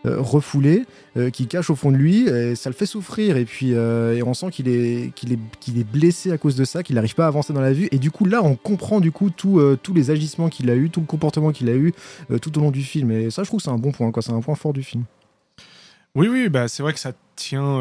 [0.04, 0.84] euh, refoulée
[1.32, 4.34] qui cache au fond de lui et ça le fait souffrir et puis et on
[4.34, 7.24] sent qu'il est qu'il est qu'il est blessé à cause de ça qu'il n'arrive pas
[7.24, 9.94] à avancer dans la vue et du coup là on comprend du coup tout, tous
[9.94, 11.94] les agissements qu'il a eu tout le comportement qu'il a eu
[12.42, 14.32] tout au long du film et ça je trouve que c'est un bon point c'est
[14.32, 15.04] un point fort du film
[16.16, 17.80] Oui, oui, bah, c'est vrai que ça tient.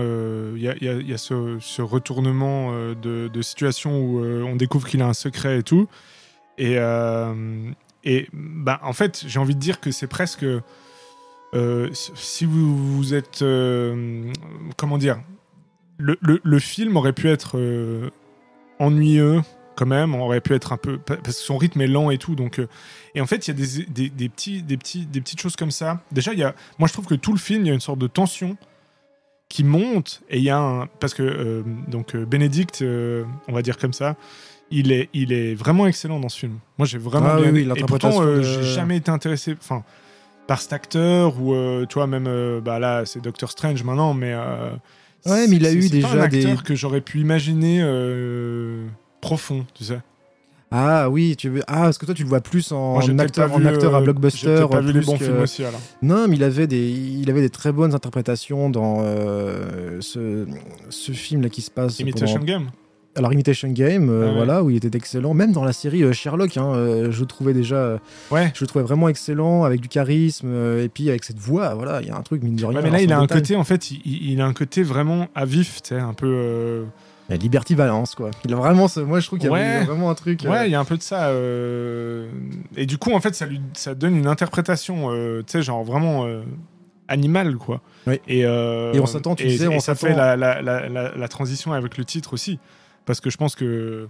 [0.55, 5.01] Il y, a, y a- ce, retournement euh, de, situation où euh, on découvre qu'il
[5.01, 5.87] a un secret et tout.
[6.57, 7.71] Et, euh,
[8.03, 10.45] et bah, en fait, j'ai envie de dire que c'est presque.
[11.53, 13.41] euh, si vous, vous êtes.
[13.41, 14.31] euh,
[14.77, 15.19] comment dire
[15.97, 18.09] le, le- film aurait pu être euh,
[18.79, 19.41] ennuyeux
[19.75, 20.97] quand même, aurait pu être un peu.
[20.97, 22.35] Parce que son rythme est lent et tout.
[22.35, 22.67] Donc, euh,
[23.13, 25.55] et en fait, il y a des, des, des petits, des, petits, des petites choses
[25.55, 26.01] comme ça.
[26.11, 27.79] Déjà, il y a, moi je trouve que tout le film, il y a une
[27.79, 28.57] sorte de tension
[29.49, 30.21] qui monte.
[30.29, 30.87] Et il y a un.
[30.99, 34.15] Parce que euh, donc, euh, Bénédicte, euh, on va dire comme ça.
[34.71, 36.57] Il est, il est vraiment excellent dans ce film.
[36.79, 37.67] Moi, j'ai vraiment Ah bien oui.
[37.75, 39.55] Et pourtant, de- j'ai jamais été intéressé.
[39.61, 39.83] Enfin,
[40.47, 41.55] par cet acteur ou
[41.87, 42.29] tu vois même
[42.63, 44.35] bah là c'est Doctor Strange maintenant mais
[45.25, 47.81] Ouais, mais il a eu pas déjà un acteur des- que j'aurais pu imaginer
[49.25, 49.99] profond tu sais
[50.71, 51.61] Ah oui, tu veux.
[51.67, 53.99] Ah, parce que toi, tu le vois plus en Moi, acteur, en vu, acteur à
[53.99, 54.65] euh, blockbuster.
[54.69, 57.41] pas vu les bons que- films aussi alors Non, mais il avait des, il avait
[57.41, 60.45] des très bonnes interprétations dans euh, ce,
[60.89, 61.99] ce film là qui se passe.
[61.99, 62.65] Imitation pendant- Game
[63.15, 64.35] Alors Imitation Game, euh, Ah ouais.
[64.35, 65.33] voilà, où il était excellent.
[65.33, 67.99] Même dans la série euh, Sherlock, hein, euh, je le trouvais déjà,
[68.31, 70.49] ouais je le trouvais vraiment excellent, avec du charisme
[70.83, 71.73] et puis avec cette voix.
[71.75, 72.75] Voilà, il y a un truc mine de rien.
[72.79, 73.41] Ouais, mais là il a un détail.
[73.41, 76.13] côté en fait il, il- il a un côté vraiment à vif tu sais un
[76.13, 76.83] peu
[77.29, 78.31] euh, Il y a Liberty Valence, quoi.
[78.45, 78.99] Il a vraiment, ce...
[78.99, 79.65] moi je trouve qu'il y, a- Ouais.
[79.65, 80.45] il y a vraiment un truc.
[80.45, 81.27] euh, Ouais, il y a un peu de ça.
[81.29, 82.27] euh,
[82.75, 85.83] Et du coup, en fait, ça lui ça donne une interprétation, euh, tu sais, genre
[85.83, 86.41] vraiment euh,
[87.07, 87.81] animale, quoi.
[88.07, 88.19] Oui.
[88.27, 90.61] Et, euh, Et on s'attend, tu et- disais, et on ça s'attend- fait la, la,
[90.61, 92.59] la, la- la transition avec le titre aussi.
[93.05, 94.07] Parce que je pense que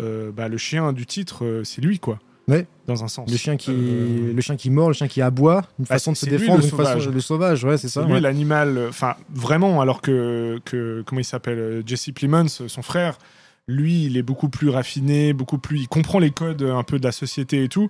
[0.00, 2.18] euh, bah, le chien du titre, euh, c'est lui, quoi.
[2.46, 2.66] Ouais.
[2.86, 3.30] Dans un sens.
[3.30, 6.12] Le chien qui, Euh, le chien qui mord, le chien qui aboie, une Bah, façon
[6.12, 6.98] de se défendre, le une sauvage.
[6.98, 8.04] façon le sauvage, ouais, c'est ça.
[8.04, 8.20] lui ouais.
[8.20, 13.18] l'animal, enfin vraiment, alors que, que comment il s'appelle, euh, Jesse Plemons, son frère,
[13.66, 16.98] lui, il est beaucoup plus raffiné, beaucoup plus, il comprend les codes euh, un peu
[16.98, 17.88] de la société et tout.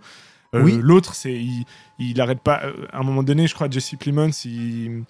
[0.54, 0.78] Euh, Oui.
[0.80, 1.64] L'autre, c'est, il,
[1.98, 2.62] il arrête pas.
[2.92, 5.02] À un moment donné, je crois, Jesse Plemons, il,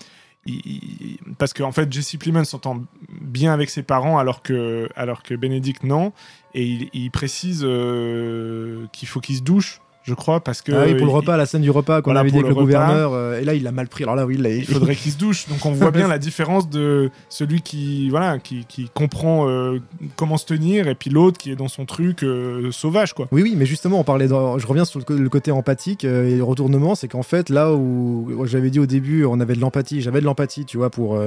[0.46, 2.82] il- il- parce qu'en fait, Jesse Plemons s'entend
[3.20, 6.14] bien avec ses parents, alors que, alors que Benedict non,
[6.54, 10.82] et il, il précise euh, qu'il faut qu'il se douche, je crois, parce que Ah
[10.84, 12.54] oui, pour le il- repas, la scène du repas qu'on Voilà, avait dit avec le,
[12.54, 14.04] gouverneur, euh, et là il l'a mal pris.
[14.04, 15.48] Alors là, oui, il il faudrait qu'il se douche.
[15.48, 19.78] Donc on voit bien la différence de celui qui voilà qui, qui comprend euh,
[20.16, 23.28] comment se tenir et puis l'autre qui est dans son truc euh, sauvage quoi.
[23.32, 24.28] Oui, oui, mais justement, on parlait.
[24.28, 28.44] de- Je reviens sur le, côté empathique et le retournement, c'est qu'en fait, là où
[28.44, 31.18] j'avais dit au début, on avait de l'empathie, j'avais de l'empathie, tu vois, pour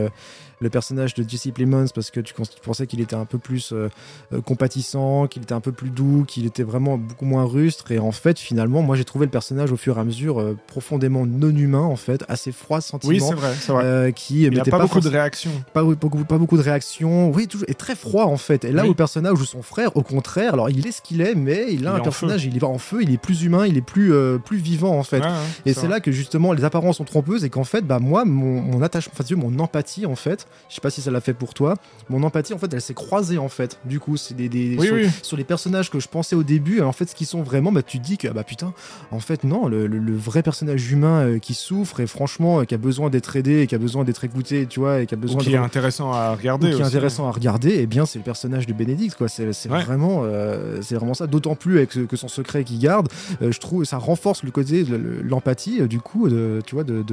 [0.60, 3.90] le personnage de Jesse Plemons, parce que tu, pensais qu'il était un peu plus euh,
[4.34, 7.92] euh, compatissant, qu'il était un peu plus doux, qu'il était vraiment beaucoup moins rustre.
[7.92, 10.58] Et en fait, finalement, moi, j'ai trouvé le personnage au fur et à mesure euh,
[10.68, 13.12] profondément non humain, en fait, assez froid sentiment.
[13.12, 13.84] Oui c'est vrai, c'est vrai.
[13.86, 15.52] euh, qui il n'y a pas, beaucoup de réactions.
[15.74, 18.66] pas beaucoup, pas beaucoup de réactions, oui, toujours, et très froid en fait.
[18.66, 18.88] Et là Oui.
[18.90, 21.68] où le personnage joue son frère, au contraire, alors il est ce qu'il est, mais
[21.70, 24.14] il a un personnage, il est en feu, il est plus humain, il est plus,
[24.14, 25.22] euh, plus vivant en fait.
[25.66, 28.62] Et c'est là que justement les apparences sont trompeuses et qu'en fait, bah moi, mon,
[28.62, 31.22] mon attachement, enfin, tu veux, mon empathie en fait, je sais pas si ça l'a
[31.22, 31.76] fait pour toi,
[32.10, 33.78] mon empathie en fait, elle s'est croisée en fait.
[33.86, 35.10] Du coup, c'est des, des- Oui, sur, oui.
[35.24, 37.84] sur les personnages que je pensais au début, en fait, ce qu'ils sont vraiment, bah
[37.84, 38.74] tu te dis que bah putain,
[39.12, 42.64] en fait non, le, le- le vrai personnage humain euh, qui souffre et franchement euh,
[42.66, 45.14] qui a besoin d'être aidé et qui a besoin d'être écouté, tu vois, et qui
[45.14, 46.72] a Ou besoin qui de est intéressant à ou regarder.
[46.72, 49.28] qui est intéressant à regarder, et bien c'est le personnage de Bénédicte quoi.
[49.28, 49.84] C'est Ouais.
[49.84, 51.28] vraiment, euh, c'est vraiment ça.
[51.28, 53.08] D'autant plus avec que son secret qu'il garde,
[53.42, 57.04] je trouve ça renforce le côté de le- l'empathie du coup, de, tu vois, de,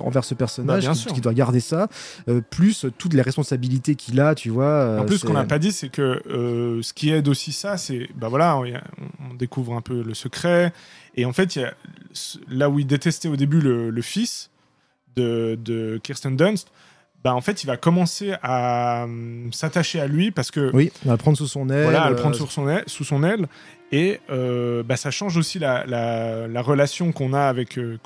[0.00, 1.88] envers ce Bah, personnage qui, qui doit garder ça,
[2.28, 2.40] euh,
[2.88, 4.64] toutes les responsabilités qu'il a, tu vois.
[4.64, 7.52] euh, En plus, ce qu'on n'a pas dit, c'est que euh, ce qui aide aussi
[7.52, 10.72] ça, c'est bah voilà, on, découvre un peu le secret.
[11.16, 11.74] Et en fait, il y a,
[12.48, 14.50] là où il détestait au début le, le fils
[15.16, 16.68] de, de Kirsten Dunst,
[17.24, 21.08] bah en fait, il va commencer à hum, s'attacher à lui parce que Oui, on
[21.08, 21.84] va le prendre sous son aile.
[21.84, 23.46] voilà, à le euh, prendre sur son aile, sous son aile.
[23.94, 27.98] Et euh, bah, ça change aussi la, la, la relation qu'on a avec euh,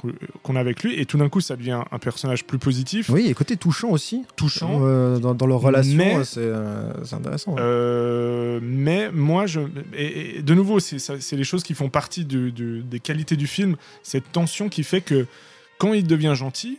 [0.42, 1.00] qu'on a avec lui.
[1.00, 4.24] Et tout d'un coup, ça devient un personnage plus positif, Oui, et côté touchant aussi,
[4.35, 4.81] touchant.
[5.20, 6.50] dans, dans leur relation, c'est
[7.05, 7.55] c'est intéressant.
[7.55, 8.59] ouais.
[8.62, 9.61] Mais moi, je,
[9.96, 13.46] et, et de nouveau, c'est les choses qui font partie du- du- des qualités du
[13.46, 15.26] film, cette tension qui fait que
[15.79, 16.79] quand il devient gentil,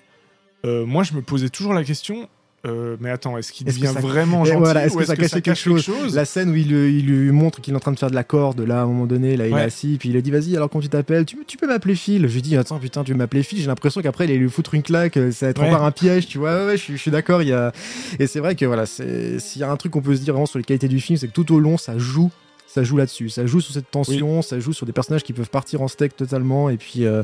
[0.65, 2.27] euh, moi je me posais toujours la question,
[2.65, 5.15] euh, mais attends, est-ce qu'il que devient ça- vraiment Et gentil voilà, est-ce que ça
[5.15, 7.91] cachait quelque chose La scène où il, lui- il lui montre qu'il est en train
[7.91, 10.09] de faire de la corde, là, à un moment donné, là, il est assis, puis
[10.09, 12.27] il a dit, vas-y, alors quand tu t'appelles, tu, tu peux m'appeler Phil.
[12.27, 14.49] Je lui dis, attends, putain, tu veux m'appeler Phil J'ai l'impression qu'après, il allait lui
[14.49, 15.69] foutre une claque, euh, ça va être Ouais.
[15.69, 16.57] encore un piège, tu vois.
[16.61, 17.41] Ouais, ouais, je, suis- je suis d'accord.
[17.41, 17.71] A...
[18.19, 20.47] Et c'est vrai que, voilà, s'il y a un truc qu'on peut se dire vraiment
[20.47, 22.31] sur les qualités du film, c'est que tout au long, ça joue.
[22.77, 25.49] Ça joue là-dessus, ça joue sur cette tension, ça joue sur des personnages qui peuvent
[25.49, 27.23] partir en steak totalement, et puis euh,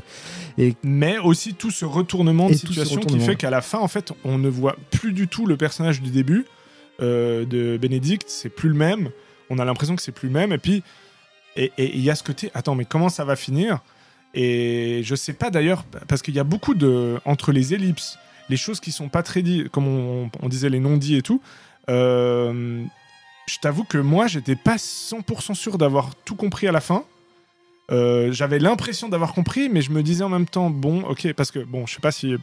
[0.81, 4.13] Mais aussi tout ce retournement de Et situation qui fait qu'à la fin, en fait,
[4.23, 6.47] on ne voit plus du tout le personnage du début
[7.03, 9.11] euh, de Bénédicte, c'est plus le même.
[9.51, 10.51] On a l'impression que c'est plus le même.
[10.53, 10.81] Et puis,
[11.55, 13.81] et et il y a ce côté, attends, mais comment ça va finir?
[14.33, 17.19] Et je sais pas d'ailleurs, parce qu'il y a beaucoup de.
[17.25, 18.17] Entre les ellipses,
[18.49, 21.41] les choses qui sont pas très dites, comme on, on disait les non-dits et tout,
[21.91, 22.83] euh,
[23.47, 27.03] je t'avoue que moi, j'étais pas 100% sûr d'avoir tout compris à la fin.
[27.91, 31.51] Euh, j'avais l'impression d'avoir compris, mais je me disais en même temps, bon, ok, parce
[31.51, 32.35] que, bon, je sais pas si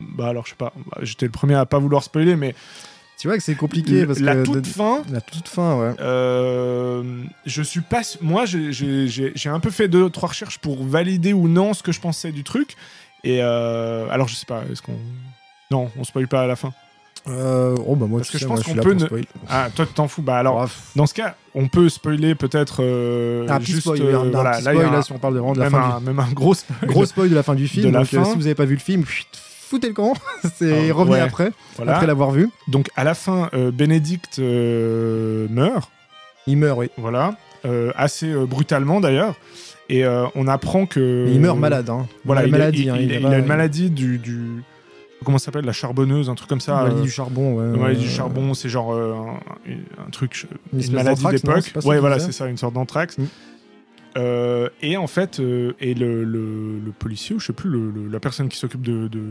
[0.00, 2.56] bah alors je sais pas, bah, j'étais le premier à pas vouloir spoiler, mais
[3.18, 5.94] Tu vois que c'est compliqué parce la que toute de- fin, la toute fin, ouais.
[6.00, 8.00] euh, je suis pas.
[8.20, 12.00] Moi, j'ai un peu fait deux trois recherches pour valider ou non ce que je
[12.00, 12.74] pensais du truc.
[13.22, 14.98] Et euh, alors, je sais pas, est-ce qu'on.
[15.70, 16.72] Non, on spoil pas à la fin.
[17.28, 19.06] Euh, oh bah moi, Parce que sais, je pense qu'on là peut ne-.
[19.48, 20.22] Ah, toi, tu t'en fous.
[20.22, 22.82] Bah alors, dans ce cas, on peut spoiler peut-être.
[22.82, 23.82] euh, petit juste.
[23.82, 25.58] spoil, euh, un, voilà, petit là, spoil, là, un- si on parle de, vraiment de
[25.60, 26.78] la même, fin un, même un gros spoil.
[26.82, 27.86] du gros spoil de la fin du film.
[27.86, 28.24] De donc, euh, fin.
[28.24, 30.14] si vous avez pas vu le film, foutez le camp.
[30.56, 31.20] c'est Ah, revenez ouais.
[31.20, 31.94] après, Voilà.
[31.94, 32.50] après l'avoir vu.
[32.66, 35.90] Donc, à la fin, euh, Bénédicte euh, meurt.
[36.48, 36.88] Il meurt, oui.
[36.96, 37.34] Voilà.
[37.94, 39.36] Assez brutalement d'ailleurs.
[39.88, 41.26] Et euh, on apprend que.
[41.28, 41.88] Mais il meurt malade.
[41.90, 42.06] Hein.
[42.24, 44.18] Voilà, il, a est- maladie, il- hein, a une maladie du.
[44.18, 44.64] du
[45.22, 46.74] comment ça s'appelle La charbonneuse, un truc comme ça.
[46.74, 47.54] maladie euh, du charbon.
[47.76, 50.46] Ouais, euh, du charbon, c'est genre euh, un, un truc.
[50.72, 51.72] Une, Une, maladie d'époque.
[51.84, 53.18] Ouais, voilà, c'est ça, une sorte d'anthrax.
[53.18, 53.24] Mm.
[54.18, 58.08] Euh, et en fait, euh, et le, le, le policier, ou je sais plus, le,
[58.10, 59.22] la personne qui s'occupe de, de-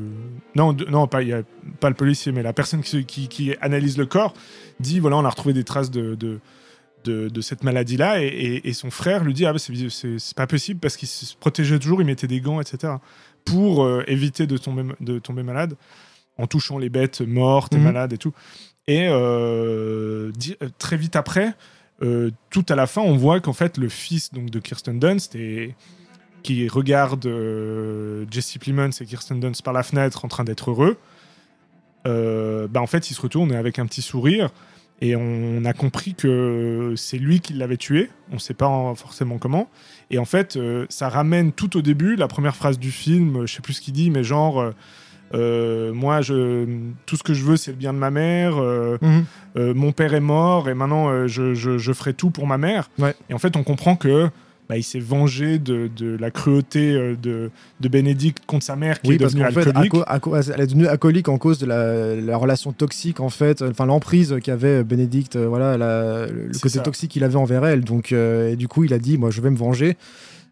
[0.56, 1.44] Non, de- non pas, y a,
[1.80, 4.34] pas le policier, mais la personne qui, se- qui, qui analyse le corps
[4.80, 6.40] dit voilà, on a retrouvé des traces de, de,
[7.04, 8.24] de, de cette maladie-là.
[8.24, 11.36] Et, et- et son frère lui dit ah, bah, c'est pas possible parce qu'il se
[11.36, 12.94] protégeait toujours, il mettait des gants, etc.
[13.46, 15.76] pour euh, éviter de tomber, de tomber malade
[16.38, 17.84] en touchant les bêtes mortes et Mhm.
[17.84, 18.34] malades et tout.
[18.88, 21.54] Et euh, euh, très vite après,
[22.02, 25.36] euh, tout à la fin, on voit qu'en fait, le fils donc, de Kirsten Dunst,
[25.36, 25.76] et,
[26.42, 27.26] qui regarde
[28.32, 30.98] Jesse Plemons et Kirsten Dunst par la fenêtre en train d'être heureux,
[32.06, 34.50] bah, en fait, il se retourne avec un petit sourire.
[35.04, 38.10] Et on a compris que c'est lui qui l'avait tué.
[38.32, 39.68] On ne sait pas en- forcément comment.
[40.12, 43.54] Et en fait, euh, ça ramène tout au début, la première phrase du film, je
[43.56, 44.72] sais plus ce qu'il dit, mais genre, euh,
[45.34, 46.66] euh, moi, je,
[47.06, 48.58] tout ce que je veux, c'est le bien de ma mère.
[48.58, 49.24] euh, Mhm.
[49.58, 52.90] euh, mon père est mort et maintenant je, je, je ferai tout pour ma mère.
[53.00, 53.16] Ouais.
[53.30, 54.30] Et en fait, on comprend que
[54.72, 59.02] bah, il s'est vengé de, de la cruauté euh, de, de Bénédicte contre sa mère
[59.02, 60.48] qui Oui, est parce devenue qu'en fait, alcoolique.
[60.56, 64.36] elle est devenue alcoolique en cause de la, la relation toxique, en fait, enfin l'emprise
[64.42, 66.82] qu'avait Bénédicte, euh, voilà, la- le côté ça.
[66.82, 67.82] toxique qu'il avait envers elle.
[67.84, 69.98] Donc, euh, et du coup, il a dit, moi, je vais me venger.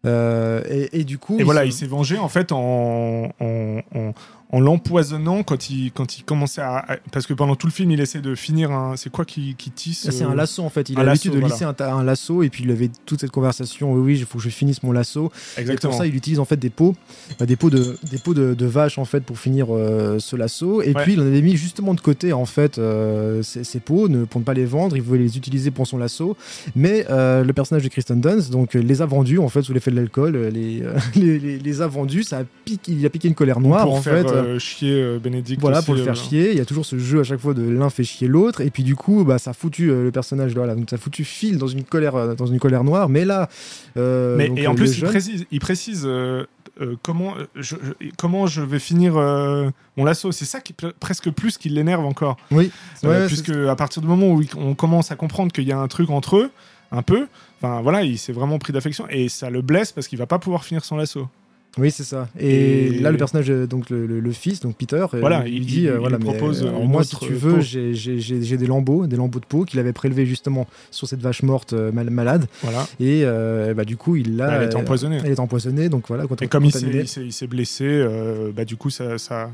[0.05, 3.79] Euh, et, et du coup, Et voilà, se- il s'est vengé en fait en, en,
[3.95, 4.13] en,
[4.51, 7.91] en l'empoisonnant quand il, quand il commençait à, à- Parce que pendant tout le film,
[7.91, 8.95] il essaie de finir un.
[8.97, 10.89] C'est quoi qui, qui tisse C'est euh, un lasso en fait.
[10.89, 11.53] Il un a l'habitude de voilà.
[11.53, 13.93] lisser un, lasso et puis il avait toute cette conversation.
[13.93, 15.31] Oui, oui, il faut que je finisse mon lasso.
[15.57, 15.91] Et Exactement.
[15.91, 16.95] pour ça, il utilise en fait des pots,
[17.39, 20.35] bah, des pots de, des pots de, de vache en fait pour finir euh, ce
[20.35, 20.81] lasso.
[20.81, 21.03] Et Ouais.
[21.03, 24.25] puis il en avait mis justement de côté en fait euh, ces, ces pots ne,
[24.25, 24.95] pour ne pas les vendre.
[24.97, 26.35] Il voulait les utiliser pour son lasso.
[26.75, 29.73] Mais euh, le personnage de Kristen Dunst donc euh, les a vendus en fait sous
[29.73, 30.35] l'effet de l'alcool.
[30.35, 32.23] euh, Les, euh, les, les- les a vendus.
[32.23, 34.38] Ça a piqué, il a piqué une colère noire pour en faire fait.
[34.43, 35.61] Euh, chier euh, Bénédicte.
[35.61, 36.51] Voilà, aussi, pour le faire euh, chier.
[36.51, 38.61] Il y a toujours ce jeu à chaque fois de l'un fait chier l'autre.
[38.61, 40.99] Et puis du coup, bah, ça a foutu euh, le personnage, voilà, donc ça a
[40.99, 43.09] foutu Phil dans une colère, euh, dans une colère noire.
[43.09, 43.49] Mais là,
[43.97, 46.45] euh, Mais, donc, et euh, en plus, il précise, il précise euh,
[46.81, 47.75] euh, comment, euh, je,
[48.17, 50.31] comment je vais finir euh, mon lasso.
[50.31, 52.37] C'est ça qui pre- presque plus qui l'énerve encore.
[52.51, 52.71] oui,
[53.03, 55.77] Euh, ouais, puisque à partir du moment où on commence à comprendre qu'il y a
[55.79, 56.51] un truc entre eux,
[56.91, 57.27] un peu,
[57.61, 60.39] enfin voilà, il s'est vraiment pris d'affection et ça le blesse parce qu'il va pas
[60.39, 61.27] pouvoir finir son lasso.
[61.77, 62.27] Oui, c'est ça.
[62.39, 65.43] Et, Et- là, le personnage, euh, donc le, le- le fils, donc Peter, euh, Voilà,
[65.45, 67.33] il, il- lui dit, il- euh, il voilà, lui mais, propose, euh, moi, si tu
[67.33, 71.43] veux, j'ai- des lambeaux, des lambeaux de peau qu'il avait prélevés justement sur cette vache
[71.43, 72.47] morte mal- malade.
[72.63, 72.87] Voilà.
[72.99, 74.63] Et euh, bah, du coup, il l'a.
[74.63, 75.19] Elle est empoisonnée.
[75.23, 76.25] Elle est empoisonnée, donc voilà.
[76.41, 77.03] Et comme il s'est, contaminé.
[77.03, 79.51] il s'est- il blessé, euh, bah du coup ça, ça,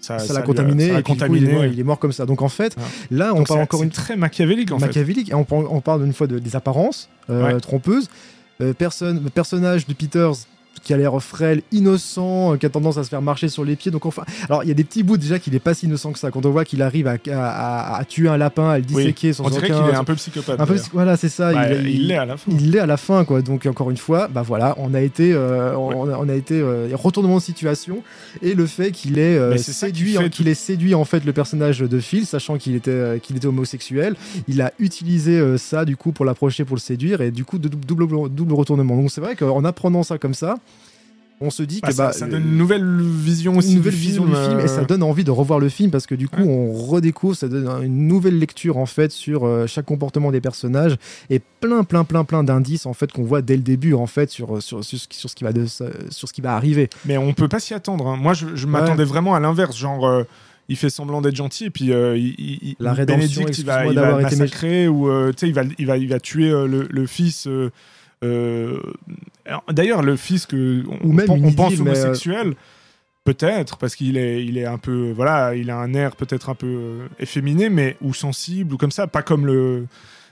[0.00, 1.52] ça, l'a lui a- contaminé, ça et puis, du coup, il, est contaminé.
[1.54, 2.26] mort, il est mort comme ça.
[2.26, 2.82] Donc en fait, Ah.
[3.10, 4.86] là, on Donc, parle encore une très machiavélique en fait.
[4.86, 5.30] machiavélique.
[5.30, 7.60] Et on, parle- on parle une fois de, des apparences euh, Ouais.
[7.60, 8.08] trompeuses.
[8.60, 10.34] Euh, personne, le personnage de Peters
[10.82, 13.76] qui a l'air frêle, innocent, euh, qui a tendance à se faire marcher sur les
[13.76, 13.90] pieds.
[13.90, 16.12] Donc enfin, alors il y a des petits bouts déjà qu'il est pas si innocent
[16.12, 16.30] que ça.
[16.30, 18.96] Quand on voit qu'il arrive à, à- à- à tuer un lapin, à le Oui.
[19.02, 20.60] disséquer sans On dirait qu'il est un peu psychopathe.
[20.60, 21.52] un peu- voilà, c'est ça.
[21.52, 22.50] Bah, il, l'est à la fin.
[22.50, 23.42] il l'est à la fin, quoi.
[23.42, 26.88] Donc encore une fois, bah voilà, on a été, euh, on, on a été euh,
[26.94, 28.02] retournement de situation
[28.42, 31.98] et le fait qu'il ait euh, séduit, qu'il ait séduit en fait le personnage de
[32.00, 34.16] Phil, sachant qu'il était, euh, qu'il était homosexuel,
[34.48, 37.58] il a utilisé euh, ça du coup pour l'approcher, pour le séduire et du coup
[37.58, 38.96] de dou- double double retournement.
[38.96, 40.56] Donc c'est vrai qu'en apprenant ça comme ça,
[41.40, 43.70] on se dit Bah, que ça, bah, ça donne une nouvelle vision aussi.
[43.72, 45.68] une nouvelle du vision film, du film et ça euh, donne envie de revoir le
[45.68, 46.48] film parce que du coup Ouais.
[46.48, 50.96] on redécouvre, ça donne une nouvelle lecture en fait sur euh, chaque comportement des personnages
[51.30, 54.30] et plein plein plein plein d'indices en fait qu'on voit dès le début en fait
[54.30, 56.88] sur sur, sur, ce qui- sur ce qui va de, sur ce qui va arriver.
[57.04, 58.06] Mais on peut pas s'y attendre.
[58.06, 58.16] hein.
[58.16, 60.06] Moi, je, je m'attendais vraiment à l'inverse, genre.
[60.06, 60.22] euh,
[60.70, 63.92] il fait semblant d'être gentil et puis euh, il, il- La rédemption, il va, il
[63.92, 67.46] été massacrer ou euh, il va, il va, il va tuer euh, le, le fils.
[68.24, 68.80] Euh,
[69.70, 72.54] D'ailleurs, le fils que on, Ou même on pense mais, euh, homosexuel,
[73.24, 76.54] peut-être parce qu'il est, il est un peu, voilà, il a un air peut-être un
[76.54, 79.86] peu euh, efféminé, mais ou sensible ou comme ça, pas comme le,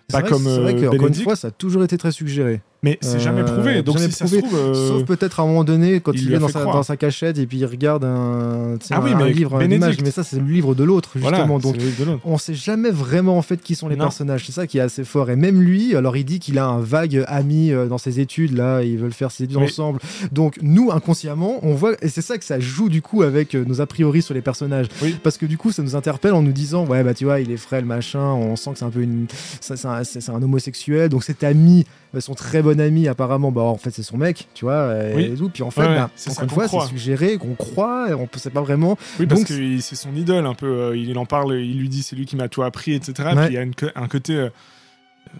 [0.08, 2.60] C'est pas vrai, comme c'est vrai une fois ça a toujours été très suggéré.
[2.84, 3.82] Mais c'est jamais Euh, prouvé.
[3.82, 4.54] Donc jamais si ça se trouve.
[4.56, 6.74] euh, Sauf peut-être à un moment donné quand il il, est a dans sa, croire.
[6.76, 9.84] dans sa cachette et puis il regarde un, Ah oui, un mais livre, une Bénédicte.
[9.84, 11.60] image, mais ça c'est le livre de l'autre voilà, justement.
[11.60, 14.06] donc le livre de on sait jamais vraiment en fait qui sont les Non.
[14.06, 14.44] personnages.
[14.46, 15.30] C'est ça qui est assez fort.
[15.30, 18.56] Et même lui, alors il dit qu'il a un vague ami euh, dans ses études
[18.56, 20.00] là, ils veulent faire ses études ensemble.
[20.32, 23.64] Donc nous inconsciemment, on voit et c'est ça que ça joue du coup avec euh,
[23.64, 24.86] nos a priori sur les personnages.
[25.02, 25.14] Oui.
[25.22, 27.52] Parce que du coup, ça nous interpelle en nous disant ouais bah tu vois, il
[27.52, 28.24] est frêle machin.
[28.32, 29.26] On sent que c'est un peu une,
[29.60, 30.02] c'est un,
[30.34, 31.08] un homosexuel.
[31.10, 34.48] Donc cet ami, euh, son très bon ami apparemment, bah en fait c'est son mec,
[34.54, 34.92] tu vois.
[35.14, 35.24] Oui.
[35.24, 35.48] Et tout.
[35.48, 38.38] Puis en fait, Ouais, bah, encore une fois, c'est suggéré qu'on croit, et on ne
[38.38, 38.96] sait pas vraiment.
[39.20, 40.66] Oui, parce Donc, que c'est son idole un peu.
[40.66, 43.12] euh, Il en parle, il lui dit c'est lui qui m'a tout appris, etc.
[43.34, 43.34] Ouais.
[43.46, 44.34] Puis il y a une un côté.
[44.36, 44.48] euh,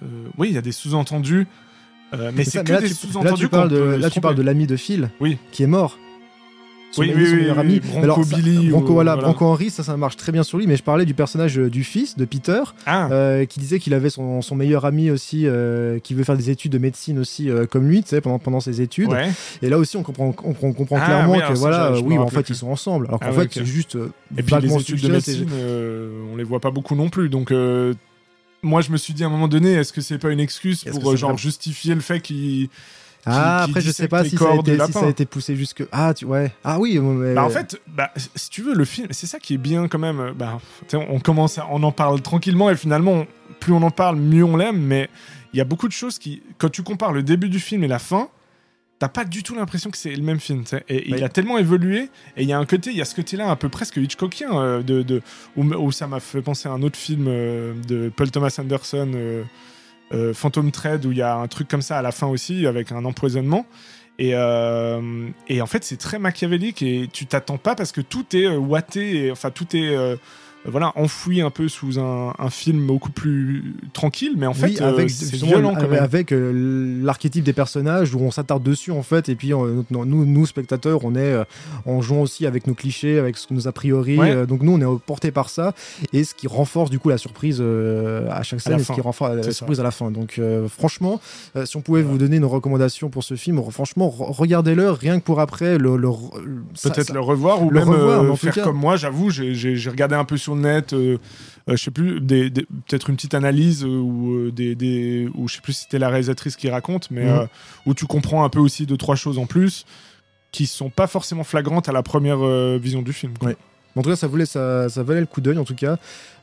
[0.02, 0.06] euh,
[0.38, 1.46] oui, il y a des sous-entendus.
[2.14, 3.30] euh, mais C'est que là, des sous-entendus.
[3.30, 5.38] là, tu parles de, là, se tu parles de l'ami de Phil, Oui.
[5.50, 5.98] qui est mort.
[6.94, 7.80] Son Oui, ami, oui, son oui, meilleur ami.
[7.80, 9.28] Bronco Alors, ça- Billy Bronco, ou- voilà, voilà.
[9.28, 11.70] Bronco Henry, ça, ça marche très bien sur lui, mais je parlais du personnage euh,
[11.70, 15.46] du fils de Peter, Ah, euh, qui disait qu'il avait son, son meilleur ami aussi,
[15.46, 18.38] euh, qui veut faire des études de médecine aussi, euh, comme lui, tu sais, pendant,
[18.38, 19.08] pendant ses études.
[19.08, 19.30] ouais.
[19.62, 22.42] Et là aussi, on comprend, on, on comprend Ah, clairement que voilà, oui, en fait,
[22.42, 22.52] plus.
[22.54, 23.06] ils sont ensemble.
[23.08, 23.50] Alors qu'en Ah fait, ouais, ok.
[23.54, 23.96] c'est juste
[24.36, 25.48] Et puis les études de médecine,
[26.32, 27.30] on les voit pas beaucoup non plus.
[27.30, 27.52] Donc,
[28.62, 30.84] moi, je me suis dit à un moment donné, est-ce que c'est pas une excuse
[31.00, 32.68] pour genre justifier le fait qu'il.
[33.24, 35.84] Ah, après, je sais pas si ça, été, si ça a été poussé jusque.
[35.92, 36.52] Ah, tu, ouais.
[36.64, 39.54] Ah oui, mais- Bah en fait, bah, si tu veux, le film, c'est ça qui
[39.54, 40.32] est bien quand même.
[40.36, 40.58] Bah,
[40.92, 43.26] on commence, à- on en parle tranquillement et finalement, on-
[43.60, 44.80] plus on en parle, mieux on l'aime.
[44.80, 45.08] Mais
[45.52, 47.88] il y a beaucoup de choses qui, quand tu compares le début du film et
[47.88, 48.28] la fin,
[48.98, 50.64] t'as pas du tout l'impression que c'est le même film.
[50.88, 52.08] Et il a tellement évolué.
[52.36, 54.50] Et il y a un côté, il y a ce côté-là un peu presque Hitchcockien,
[54.52, 55.22] euh, de, de,
[55.56, 59.10] où, où ça m'a fait penser à un autre film euh, de Paul Thomas Anderson.
[59.14, 59.42] euh,
[60.12, 62.66] euh, Phantom Thread où il y a un truc comme ça à la fin aussi
[62.66, 63.66] avec un empoisonnement.
[64.18, 68.36] Et, euh, et en fait c'est très machiavélique et tu t'attends pas parce que tout
[68.36, 70.16] est euh, ouaté et, enfin tout est euh,
[70.64, 74.78] voilà enfoui un peu sous un, un film beaucoup plus tranquille mais en fait oui,
[74.80, 78.62] euh, avec, c'est violent quand avec, même avec, euh, l'archétype des personnages où on s'attarde
[78.62, 81.34] dessus en fait, et puis euh, nous, nous, spectateurs, on est
[81.86, 84.18] en jouant aussi avec nos clichés, avec ce que nous a priori.
[84.18, 84.46] Ouais.
[84.46, 85.74] donc nous, on est porté par ça,
[86.12, 89.34] et ce qui renforce du coup la surprise à chaque scène, et ce qui renforce
[89.34, 90.10] la surprise à la fin.
[90.10, 91.20] Donc franchement,
[91.64, 95.24] si on pouvait vous donner nos recommandations pour ce film, franchement, re- regardez-le rien que
[95.24, 96.10] pour après le, le-
[96.82, 99.90] peut-être le revoir ou le même revoir, euh, tout faire cas- comme moi j'avoue j'ai
[99.90, 101.18] regardé un peu sur le net euh,
[101.68, 105.28] euh, je sais plus des, des- peut-être une petite analyse euh, ou euh, des, des
[105.34, 107.30] ou je sais plus si c'était la réalisatrice qui raconte mais Mhm.
[107.40, 107.46] euh,
[107.86, 109.84] où tu comprends un peu aussi deux trois choses en plus
[110.50, 112.38] qui sont pas forcément flagrantes à la première
[112.78, 113.48] vision du film quoi.
[113.48, 113.56] Ouais.
[113.94, 115.98] En tout cas, ça, voulait, ça, ça valait le coup d'œil, en tout cas.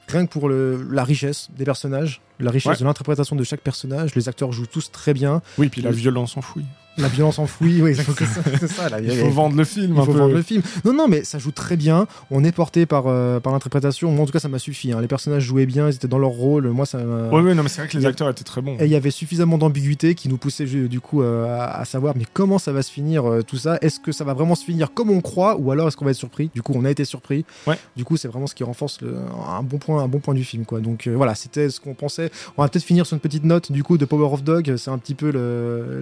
[0.07, 2.77] Rien que pour le, la richesse des personnages, la richesse Ouais.
[2.77, 4.13] de l'interprétation de chaque personnage.
[4.13, 5.41] Les acteurs jouent tous très bien.
[5.57, 6.65] oui puis la Le- violence enfouie
[6.97, 10.11] La violence enfouie, oui, c'est ça, la- il faut vendre le film il un faut
[10.11, 10.61] peu vendre le film.
[10.83, 12.07] Non, non, mais ça joue très bien.
[12.29, 14.11] On est porté par, euh, par l'interprétation.
[14.11, 14.91] Moi, en tout cas, ça m'a suffi.
[14.91, 14.99] hein.
[14.99, 16.67] Les personnages jouaient bien, ils étaient dans leur rôle.
[16.71, 18.61] Moi, ça m'a- ouais, ouais, non mais c'est vrai que les a- acteurs étaient très
[18.61, 21.85] bons Et il y avait suffisamment d'ambiguïté qui nous poussait du coup euh, à, à
[21.85, 23.77] savoir mais comment ça va se finir euh, tout ça?
[23.81, 26.11] Est-ce que ça va vraiment se finir comme on croit ou alors est-ce qu'on va
[26.11, 26.51] être surpris?
[26.53, 27.45] Du coup, on a été surpris.
[27.65, 27.77] Ouais.
[27.95, 29.15] Du coup, c'est vraiment ce qui renforce le-
[29.47, 30.81] un bon point, un bon point du film quoi.
[30.81, 32.29] Donc voilà, c'était ce qu'on pensait.
[32.57, 34.75] On va peut-être finir sur une petite note du coup de Power of Dog.
[34.75, 35.29] C'est un petit peu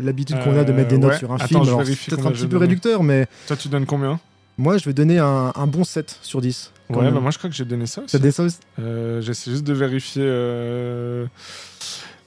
[0.02, 1.18] l'habitude qu'on a de Euh, mettre des notes ouais.
[1.20, 1.62] sur un Attends, film.
[1.64, 4.20] Alors, c'est peut-être un petit peu réducteur, mais toi tu donnes combien?
[4.60, 6.72] moi je vais donner un, un bon 7 sur 10.
[6.92, 9.22] quand ouais bah moi je crois que j'ai donné ça aussi T'as des sauces Euh,
[9.22, 10.24] J'essaie juste de vérifier.
[10.26, 11.28] euh,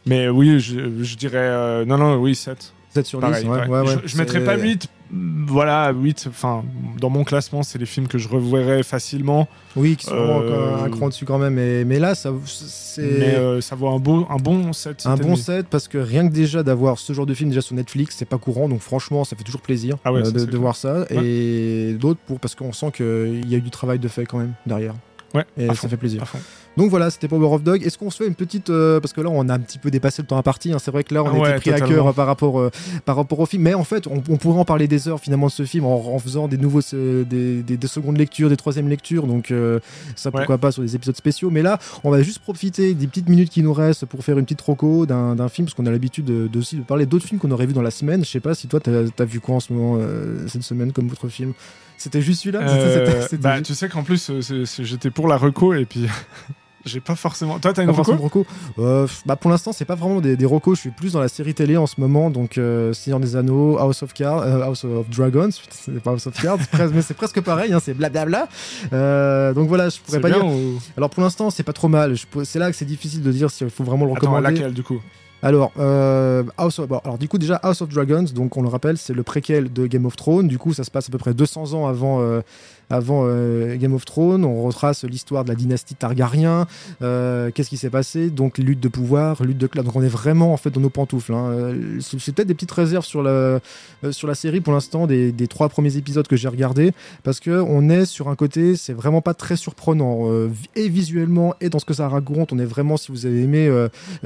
[0.07, 1.39] Mais oui, je, je dirais.
[1.39, 2.73] euh, Non, non, oui, 7.
[2.93, 3.47] 7 sur 10 Pareil.
[3.47, 3.66] ouais, ouais.
[3.68, 3.97] ouais, ouais.
[4.05, 4.88] je je mettrais pas 8.
[5.12, 6.26] Voilà, 8.
[6.28, 6.62] Enfin,
[7.01, 9.49] dans mon classement, c'est les films que je reverrais facilement.
[9.74, 11.55] Oui, qui sont vraiment Euh, un cran dessus quand même.
[11.55, 13.03] Mais, mais là, ça, c'est.
[13.03, 15.03] Mais euh, ça vaut un, beau, un bon 7.
[15.07, 15.36] Un bon 7,5.
[15.36, 18.24] set parce que rien que déjà d'avoir ce genre de film déjà sur Netflix, c'est
[18.24, 21.07] pas courant, donc franchement, ça fait toujours plaisir Ah euh, ça, de, voir ça.
[21.11, 24.53] Et d'autres parce qu'on sent qu'il y a eu du travail de fait quand même
[24.66, 24.95] derrière.
[25.34, 26.22] Ouais, Et ça fond, fait plaisir.
[26.22, 26.38] à fond.
[26.77, 27.85] Donc voilà, c'était Power of Dog.
[27.85, 29.91] Est-ce qu'on se fait une petite euh, parce que là on a un petit peu
[29.91, 30.73] dépassé le temps imparti.
[30.73, 30.79] Hein.
[30.79, 32.71] C'est vrai que là on ouais, pris à cœur par rapport euh,
[33.05, 35.47] par rapport au film, mais en fait on, on pourrait en parler des heures finalement
[35.49, 38.57] de ce film en, en faisant des nouveaux euh, des, des, des secondes lectures, des
[38.57, 39.27] troisièmes lectures.
[39.27, 39.81] Donc euh,
[40.14, 41.51] ça pourquoi pas sur des épisodes spéciaux.
[41.51, 44.45] Mais là on va juste profiter des petites minutes qui nous restent pour faire une
[44.45, 47.27] petite roco d'un d'un film parce qu'on a l'habitude de, de aussi de parler d'autres
[47.27, 48.25] films qu'on aurait vu dans la semaine.
[48.25, 50.93] Je sais pas si toi t'as as vu quoi en ce moment euh, cette semaine
[50.93, 51.53] comme autre film?
[52.01, 52.61] C'était juste celui-là.
[52.63, 56.07] Euh, bah, tu sais qu'en plus, euh, j'étais pour la reco et puis
[56.87, 57.59] j'ai pas forcément.
[57.59, 58.47] Toi, t'as une reco reco.
[58.79, 60.77] Euh, bah pour l'instant, c'est pas vraiment des, des recos.
[60.79, 62.31] Je suis plus dans la série télé en ce moment.
[62.31, 65.51] Donc, euh, Seigneur des Anneaux, House of Cards, euh, House of Dragons.
[65.71, 66.57] C'est pas House of Cards,
[66.95, 67.75] mais c'est presque pareil.
[67.75, 68.49] Hein, c'est blablabla.
[69.55, 70.47] Donc voilà, je pourrais pas dire.
[70.47, 72.15] ou- Alors pour l'instant, c'est pas trop mal.
[72.45, 74.55] C'est là que c'est difficile de dire s'il faut vraiment le Attends, recommander.
[74.57, 75.03] laquelle du coup?
[75.43, 78.68] Alors, euh, House of- bon, alors du coup déjà House of Dragons, donc on le
[78.68, 80.49] rappelle, c'est le préquel de Game of Thrones.
[80.49, 82.41] Du coup, ça se passe à peu près 200 ans avant, euh,
[82.91, 84.45] avant euh, Game of Thrones.
[84.45, 86.66] On retrace l'histoire de la dynastie Targaryen.
[87.03, 88.30] Euh, Qu'est-ce qui s'est passé?
[88.30, 89.84] Donc lutte de pouvoir, lutte de classe.
[89.84, 91.32] Donc on est vraiment en fait dans nos pantoufles.
[91.32, 91.47] hein.
[91.51, 93.61] Euh, C'est peut-être des petites réserves sur la
[94.11, 97.51] sur la série pour l'instant des, des trois premiers épisodes que j'ai regardés parce que
[97.61, 100.26] on est sur un côté, c'est vraiment pas très surprenant
[100.76, 102.53] et visuellement et dans ce que ça raconte.
[102.53, 103.70] On est vraiment si vous avez aimé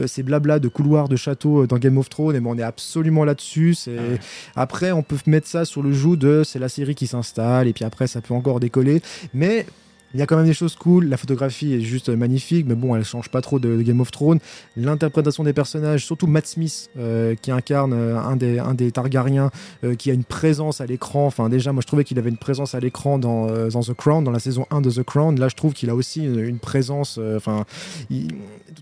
[0.07, 3.25] ces blabla de couloirs de château dans Game of Thrones, et ben on est absolument
[3.25, 3.75] là-dessus.
[3.75, 4.19] C'est Ouais.
[4.57, 7.73] après on peut mettre ça sur le joug de c'est la série qui s'installe et
[7.73, 9.03] puis après ça peut encore décoller,
[9.33, 9.67] mais
[10.15, 11.07] il y a quand même des choses cool.
[11.07, 14.39] La photographie est juste magnifique, mais bon, elle change pas trop de, Game of Thrones.
[14.77, 19.51] L'interprétation des personnages, surtout Matt Smith, euh, qui incarne euh, un, des, un des Targaryens,
[19.83, 21.27] euh, qui a une présence à l'écran.
[21.27, 24.23] Enfin, déjà, moi, je trouvais qu'il avait une présence à l'écran dans, dans The Crown,
[24.23, 25.39] dans la saison 1 de The Crown.
[25.39, 27.19] Là, je trouve qu'il a aussi une, présence.
[27.37, 27.65] Enfin,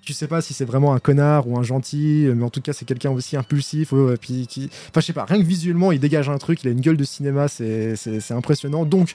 [0.03, 2.75] tu sais pas si c'est vraiment un connard ou un gentil, mais en tout cas,
[2.75, 3.95] c'est quelqu'un aussi impulsif.
[4.21, 4.69] puis qui...
[4.91, 6.63] Enfin, je sais pas, rien que visuellement, il dégage un truc.
[6.63, 7.97] Il a une gueule de cinéma, c'est
[8.31, 8.85] impressionnant.
[8.85, 9.15] Donc,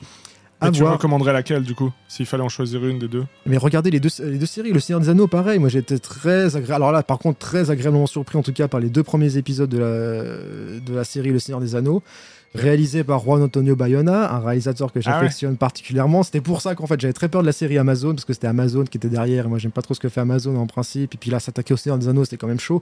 [0.65, 0.93] Et tu voir.
[0.93, 4.09] recommanderais laquelle du coup S'il fallait en choisir une des deux Mais regardez les deux,
[4.23, 5.59] les deux séries, Le Seigneur des Anneaux, pareil.
[5.59, 6.55] Moi, j'étais très.
[6.71, 9.69] Alors là, par contre, très agréablement surpris, en tout cas, par les deux premiers épisodes
[9.69, 10.21] de la,
[10.79, 12.01] de la série Le Seigneur des Anneaux.
[12.55, 15.13] Réalisé par Juan Antonio Bayona, un réalisateur que Ah ouais.
[15.21, 16.23] j'affectionne particulièrement.
[16.23, 18.47] C'était pour ça qu'en fait j'avais très peur de la série Amazon, parce que c'était
[18.47, 21.13] Amazon qui était derrière, et moi j'aime pas trop ce que fait Amazon en principe.
[21.13, 22.81] Et puis là, s'attaquer au Seigneur des Anneaux, c'était quand même chaud.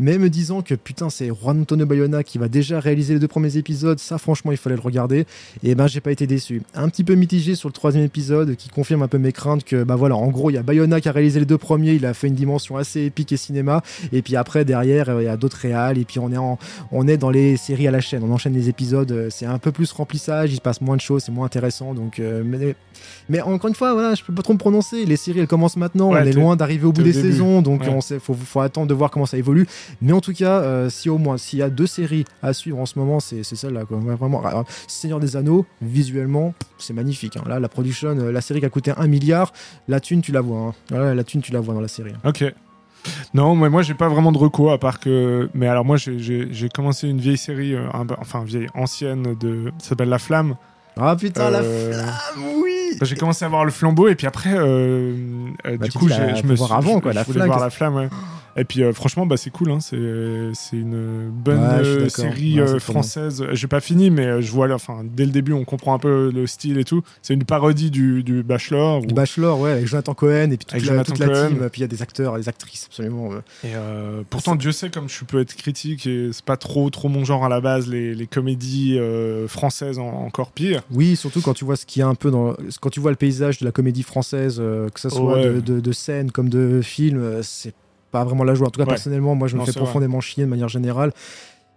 [0.00, 3.28] Mais me disant que putain, c'est Juan Antonio Bayona qui va déjà réaliser les deux
[3.28, 5.26] premiers épisodes, ça franchement, il fallait le regarder.
[5.62, 6.62] Et ben, j'ai pas été déçu.
[6.74, 9.84] Un petit peu mitigé sur le troisième épisode qui confirme un peu mes craintes que,
[9.84, 12.06] bah voilà, en gros, il y a Bayona qui a réalisé les deux premiers, il
[12.06, 13.82] a fait une dimension assez épique et cinéma.
[14.10, 15.98] Et puis après, derrière, euh, il y a d'autres réals.
[15.98, 16.30] Et puis on
[17.06, 19.70] est, dans les séries à la chaîne, on enchaîne les épisodes, euh, c'est un peu
[19.70, 21.92] plus remplissage, il se passe moins de choses, c'est moins intéressant.
[21.92, 22.42] Donc, euh,
[23.28, 25.04] mais encore une fois, voilà, je peux pas trop me prononcer.
[25.04, 27.30] Les séries, elles commencent maintenant, Ouais, on est loin d'arriver au bout des début.
[27.32, 27.88] saisons, donc Ouais.
[27.88, 29.66] on sait, faut, faut attendre de voir comment ça évolue.
[30.02, 32.78] Mais en tout cas, euh, si au moins, s'il y a deux séries à suivre
[32.78, 33.82] en ce moment, c'est celle-là.
[33.88, 37.36] Vraiment, Alors, Seigneur des Anneaux, visuellement, c'est magnifique.
[37.36, 37.42] hein.
[37.46, 39.52] Là, la production, euh, la série qui a coûté un milliard,
[39.88, 40.58] la thune, tu la vois.
[40.60, 40.74] hein.
[40.90, 42.12] Voilà, la thune, tu la vois dans la série.
[42.24, 42.44] Ok.
[43.32, 45.48] Non, mais moi j'ai pas vraiment de recours à part que.
[45.54, 49.72] Mais alors moi j'ai- commencé une vieille série, euh, un- enfin vieille ancienne de.
[49.78, 50.56] Ça s'appelle La Flamme.
[50.98, 52.69] Ah putain, la flamme, oui
[53.02, 55.14] J'ai commencé à voir le flambeau et puis après, euh,
[55.66, 56.14] euh, Bah, du coup, je
[56.46, 57.94] me voir suis avant, je- quoi, je la voulais flamme, voir la flamme.
[57.96, 58.08] Ouais.
[58.60, 59.70] Et puis euh, franchement, bah c'est cool.
[59.70, 63.44] Hein, c'est une bonne Ouais, euh, série Ouais, euh, française.
[63.52, 64.74] J'ai pas fini, mais je vois là.
[64.74, 67.02] Enfin, dès le début, on comprend un peu le style et tout.
[67.22, 69.00] C'est une parodie du, du Bachelor.
[69.04, 71.68] Du Bachelor, ouais, avec Jonathan Cohen et puis toute la, toute la team.
[71.70, 73.30] Puis il y a des acteurs, des actrices, absolument.
[73.64, 73.68] Et
[74.28, 77.44] pourtant, Dieu sait comme je peux être critique et c'est pas trop trop mon genre
[77.44, 77.88] à la base.
[77.88, 78.98] Les, les comédies
[79.48, 80.82] françaises en- encore pire.
[80.90, 82.54] Oui, surtout quand tu vois ce qu'il y a un peu dans.
[82.80, 85.44] Quand tu vois le paysage de la comédie française, que ce soit Ouais.
[85.44, 87.74] de, de, de scène comme de film, c'est
[88.10, 88.68] pas vraiment la joie.
[88.68, 88.90] En tout cas, Ouais.
[88.94, 89.80] personnellement, moi, je me Non, fais vrai.
[89.82, 91.12] profondément chier de manière générale.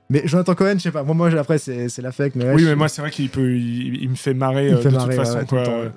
[0.10, 1.04] Mais Jonathan Cohen, je sais pas.
[1.04, 2.36] Moi, moi après, c'est c'est l'affect.
[2.36, 4.82] Mais oui, mais moi, c'est vrai qu'il peut, il, il me fait marrer il me
[4.82, 5.38] fait de marrer, toute façon.
[5.40, 5.72] ouais, tout le quoi.
[5.74, 5.92] temps, ouais.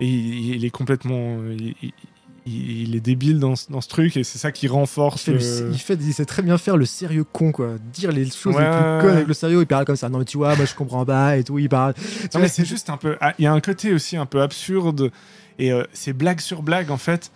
[0.00, 1.38] Et il, il est complètement.
[2.50, 5.22] Il, est débile dans, ce- dans ce truc et c'est ça qui Il renforce.
[5.24, 7.72] fait, le- le- il, fait, il sait très bien faire le sérieux con, quoi.
[7.92, 9.16] Dire les choses Ouais, les plus ouais, connes ouais.
[9.16, 9.60] avec le sérieux.
[9.60, 10.08] Il parle comme ça.
[10.08, 11.58] Non, mais tu vois, moi, je comprends pas et tout.
[11.58, 11.92] Il parle.
[11.98, 13.16] Non, vois, mais c'est juste un peu.
[13.20, 15.10] ah, Il y a un côté aussi un peu absurde
[15.58, 17.30] et euh, c'est blague sur blague en fait.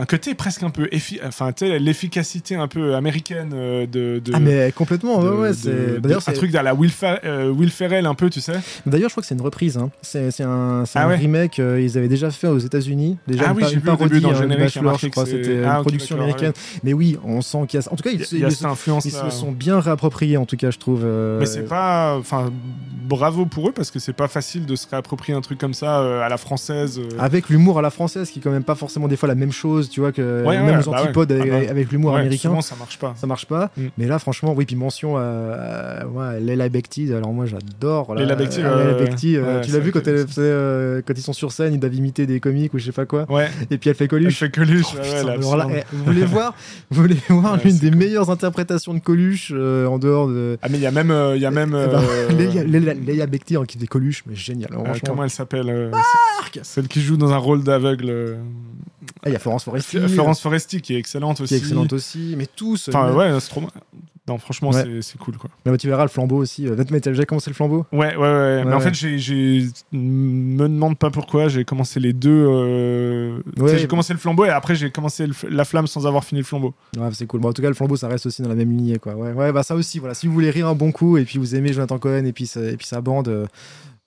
[0.00, 0.86] Un côté presque un peu.
[0.92, 4.20] effi- Enfin, l'efficacité un peu américaine euh, de.
[4.24, 5.48] de Ah, mais complètement, de- ouais, ouais.
[5.50, 8.30] de- c'est- D'ailleurs, un c'est- truc à la Will, Fer- euh, Will Ferrell un peu,
[8.30, 8.52] tu sais.
[8.86, 9.76] D'ailleurs, je crois que c'est une reprise.
[9.76, 9.90] Hein.
[10.02, 11.58] C'est un, Ah un ouais remake.
[11.58, 13.18] euh, ils avaient déjà fait aux États-Unis.
[13.26, 15.26] Déjà Ah une, oui, j'ai vu parodie début dans le hein, générique, Bachelor, je crois.
[15.26, 16.52] C'était Ah, une production américaine.
[16.84, 17.92] Mais oui, on sent qu'il y a.
[17.92, 19.80] En tout cas, ils, Il y a ils- cette influence ils se le sont bien
[19.80, 21.02] réappropriés, en tout cas, je trouve.
[21.04, 22.16] euh, Mais c'est pas.
[22.18, 22.52] Enfin,
[23.08, 26.00] bravo pour eux parce que c'est pas facile de se réapproprier un truc comme ça
[26.00, 26.98] euh, à la française.
[27.00, 27.08] euh.
[27.18, 29.50] Avec l'humour à la française, qui est quand même pas forcément des fois la même
[29.52, 31.40] chose, tu vois, que Ouais, même ouais, aux bah antipodes ouais.
[31.40, 32.48] avec, Ah bah, avec l'humour américain.
[32.48, 33.14] Souvent, ça marche pas.
[33.16, 33.82] Ça marche pas, Mm.
[33.98, 38.36] mais là franchement, oui, puis mention à, ouais, Leila Bekti, alors moi j'adore la- Leila
[38.36, 38.98] Bekti, euh.
[38.98, 41.94] Bekti, euh, tu l'as vu quand, elle euh, quand ils sont sur scène, ils doivent
[41.94, 43.26] imiter des comiques ou je sais pas quoi,
[43.70, 44.38] et puis elle fait elle Coluche.
[44.38, 44.86] fait Coluche.
[44.94, 46.54] Oh, putain, alors là, eh, vous voulez voir,
[46.90, 47.98] vous voulez voir l'une des cool.
[47.98, 50.58] meilleures interprétations de Coluche euh, en dehors de.
[50.62, 51.10] Ah, mais il y a même.
[51.10, 54.34] euh, Il y a même Eh ben, euh, Leila, Bekti hein, qui fait Coluche, mais
[54.34, 54.70] génial.
[54.74, 55.90] hein, euh, comment elle s'appelle euh,
[56.62, 58.36] Celle qui joue dans un rôle d'aveugle.
[59.08, 61.54] Euh, Ah, Il y a Florence Foresti, Florence Foresti qui est excellente qui aussi.
[61.54, 62.88] est excellente aussi, mais tous.
[62.88, 63.62] Enfin, mais- ouais, c'est trop.
[64.26, 64.82] Non, franchement, Ouais.
[64.82, 65.48] c'est- c'est cool quoi.
[65.64, 66.66] mais tu verras le flambeau aussi.
[66.68, 68.64] euh, Mais t'as déjà commencé le flambeau Ouais, ouais, ouais.
[68.66, 71.48] mais en fait, j'ai, j'ai, me demande pas pourquoi.
[71.48, 72.28] J'ai commencé les deux.
[72.46, 73.38] euh,
[73.74, 76.44] j'ai commencé le flambeau et après j'ai commencé le la flamme sans avoir fini le
[76.46, 76.74] flambeau.
[76.98, 77.40] Ouais, c'est cool.
[77.40, 79.14] Bon, en tout cas, le flambeau, ça reste aussi dans la même lignée, quoi.
[79.14, 80.12] Ouais, ouais, bah ça aussi, voilà.
[80.14, 82.46] Si vous voulez rire un bon coup et puis vous aimez Jonathan Cohen et puis
[82.46, 83.46] sa, et puis sa bande, euh,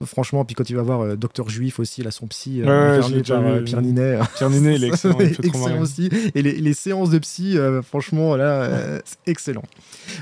[0.05, 3.01] Franchement, puis quand il va voir euh, Docteur Juif aussi, là, son psy, Ouais, euh,
[3.01, 3.63] ouais, par euh, vu.
[3.65, 4.19] Pierre Ninet.
[4.35, 5.17] Pierre Ninet, il est excellent.
[5.19, 6.09] il trop excellent aussi.
[6.35, 9.63] Et les, les séances de psy, franchement, là, c'est excellent.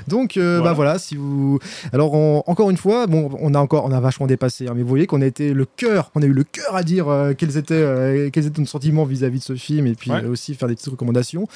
[0.08, 0.70] Donc, euh, Voilà.
[0.70, 1.58] bah voilà, si vous.
[1.92, 4.82] Alors, on- encore une fois, bon, on a encore, on a vachement dépassé, hein, mais
[4.82, 7.06] vous voyez qu'on a été le cœur, on a eu le cœur à dire
[7.38, 10.74] quels étaient, quels étaient nos sentiments vis-à-vis de ce film, et puis aussi faire des
[10.74, 11.46] petites recommandations.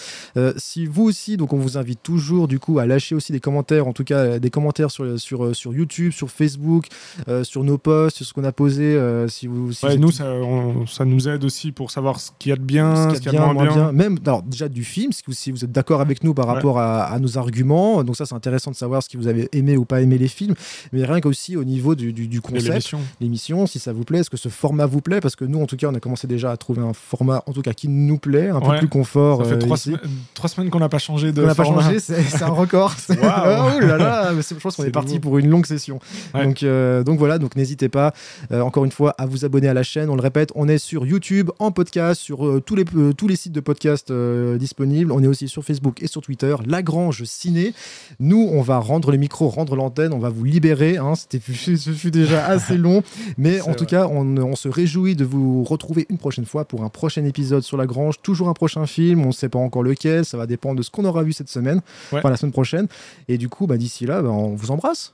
[0.57, 3.87] Si vous aussi, donc on vous invite toujours du coup à lâcher aussi des commentaires,
[3.87, 6.87] en tout cas des commentaires sur sur sur YouTube, sur Facebook,
[7.29, 8.83] euh, sur nos posts, sur ce qu'on a posé.
[8.85, 12.21] euh, si vous, si Ouais, vous nous, ça, on- ça nous aide aussi pour savoir
[12.21, 13.93] ce qu'il y a de bien, ce qu'il y a de bien, moins bien.
[13.93, 16.55] Même alors, déjà du film, si vous, êtes d'accord avec nous par Ouais.
[16.55, 19.49] rapport à, à nos arguments, donc ça c'est intéressant de savoir ce que vous avez
[19.53, 20.55] aimé ou pas aimé les films,
[20.93, 23.67] mais rien qu'aussi au niveau du, du, du concept, l'émission.
[23.67, 25.21] si ça vous plaît, est-ce que ce format vous plaît?
[25.21, 27.53] Parce que nous, en tout cas, on a commencé déjà à trouver un format, en
[27.53, 29.43] tout cas, qui nous plaît, un peu plus confort.
[29.43, 30.01] Ça fait euh, trois, semaines,
[30.35, 32.95] trois semaines qu'on n'a pas changé de On n'a pas changé, c'est un record.
[33.09, 33.19] Waouh.
[33.77, 35.99] oh là là, je pense qu'on est parti pour une longue session.
[36.35, 38.04] Donc, euh, donc voilà, donc n'hésitez pas,
[38.53, 40.11] euh, encore une fois, à vous abonner à la chaîne.
[40.11, 43.29] On le répète, on est sur YouTube, en podcast, sur euh, tous, les, euh, tous
[43.29, 45.13] les sites de podcast disponibles.
[45.13, 47.73] On est aussi sur Facebook et sur Twitter, Lagrange Ciné.
[48.21, 50.97] Nous, on va rendre les micros, rendre l'antenne, on va vous libérer.
[50.99, 51.15] hein.
[51.15, 51.41] C'était,
[51.77, 53.03] ce fut déjà assez long,
[53.39, 56.85] mais en tout cas, on, on se réjouit de vous retrouver une prochaine fois pour
[56.85, 58.21] un prochain épisode sur Lagrange.
[58.23, 60.91] Toujours un prochain film, on ne sait pas encore lequel, ça va dépendre de ce
[60.91, 61.81] qu'on aura vu cette semaine,
[62.13, 62.19] Ouais.
[62.19, 62.87] enfin la semaine prochaine.
[63.29, 65.13] Et du coup, bah, d'ici là, bah, on vous embrasse.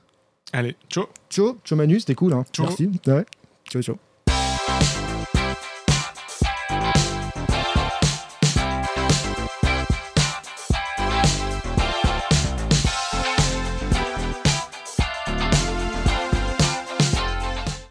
[0.53, 2.33] Allez, ciao Ciao, ciao Manu, c'était cool.
[2.33, 2.45] Hein.
[2.51, 2.65] Ciao.
[2.67, 2.89] Merci.
[3.07, 3.25] Ouais.
[3.69, 3.97] Ciao, ciao.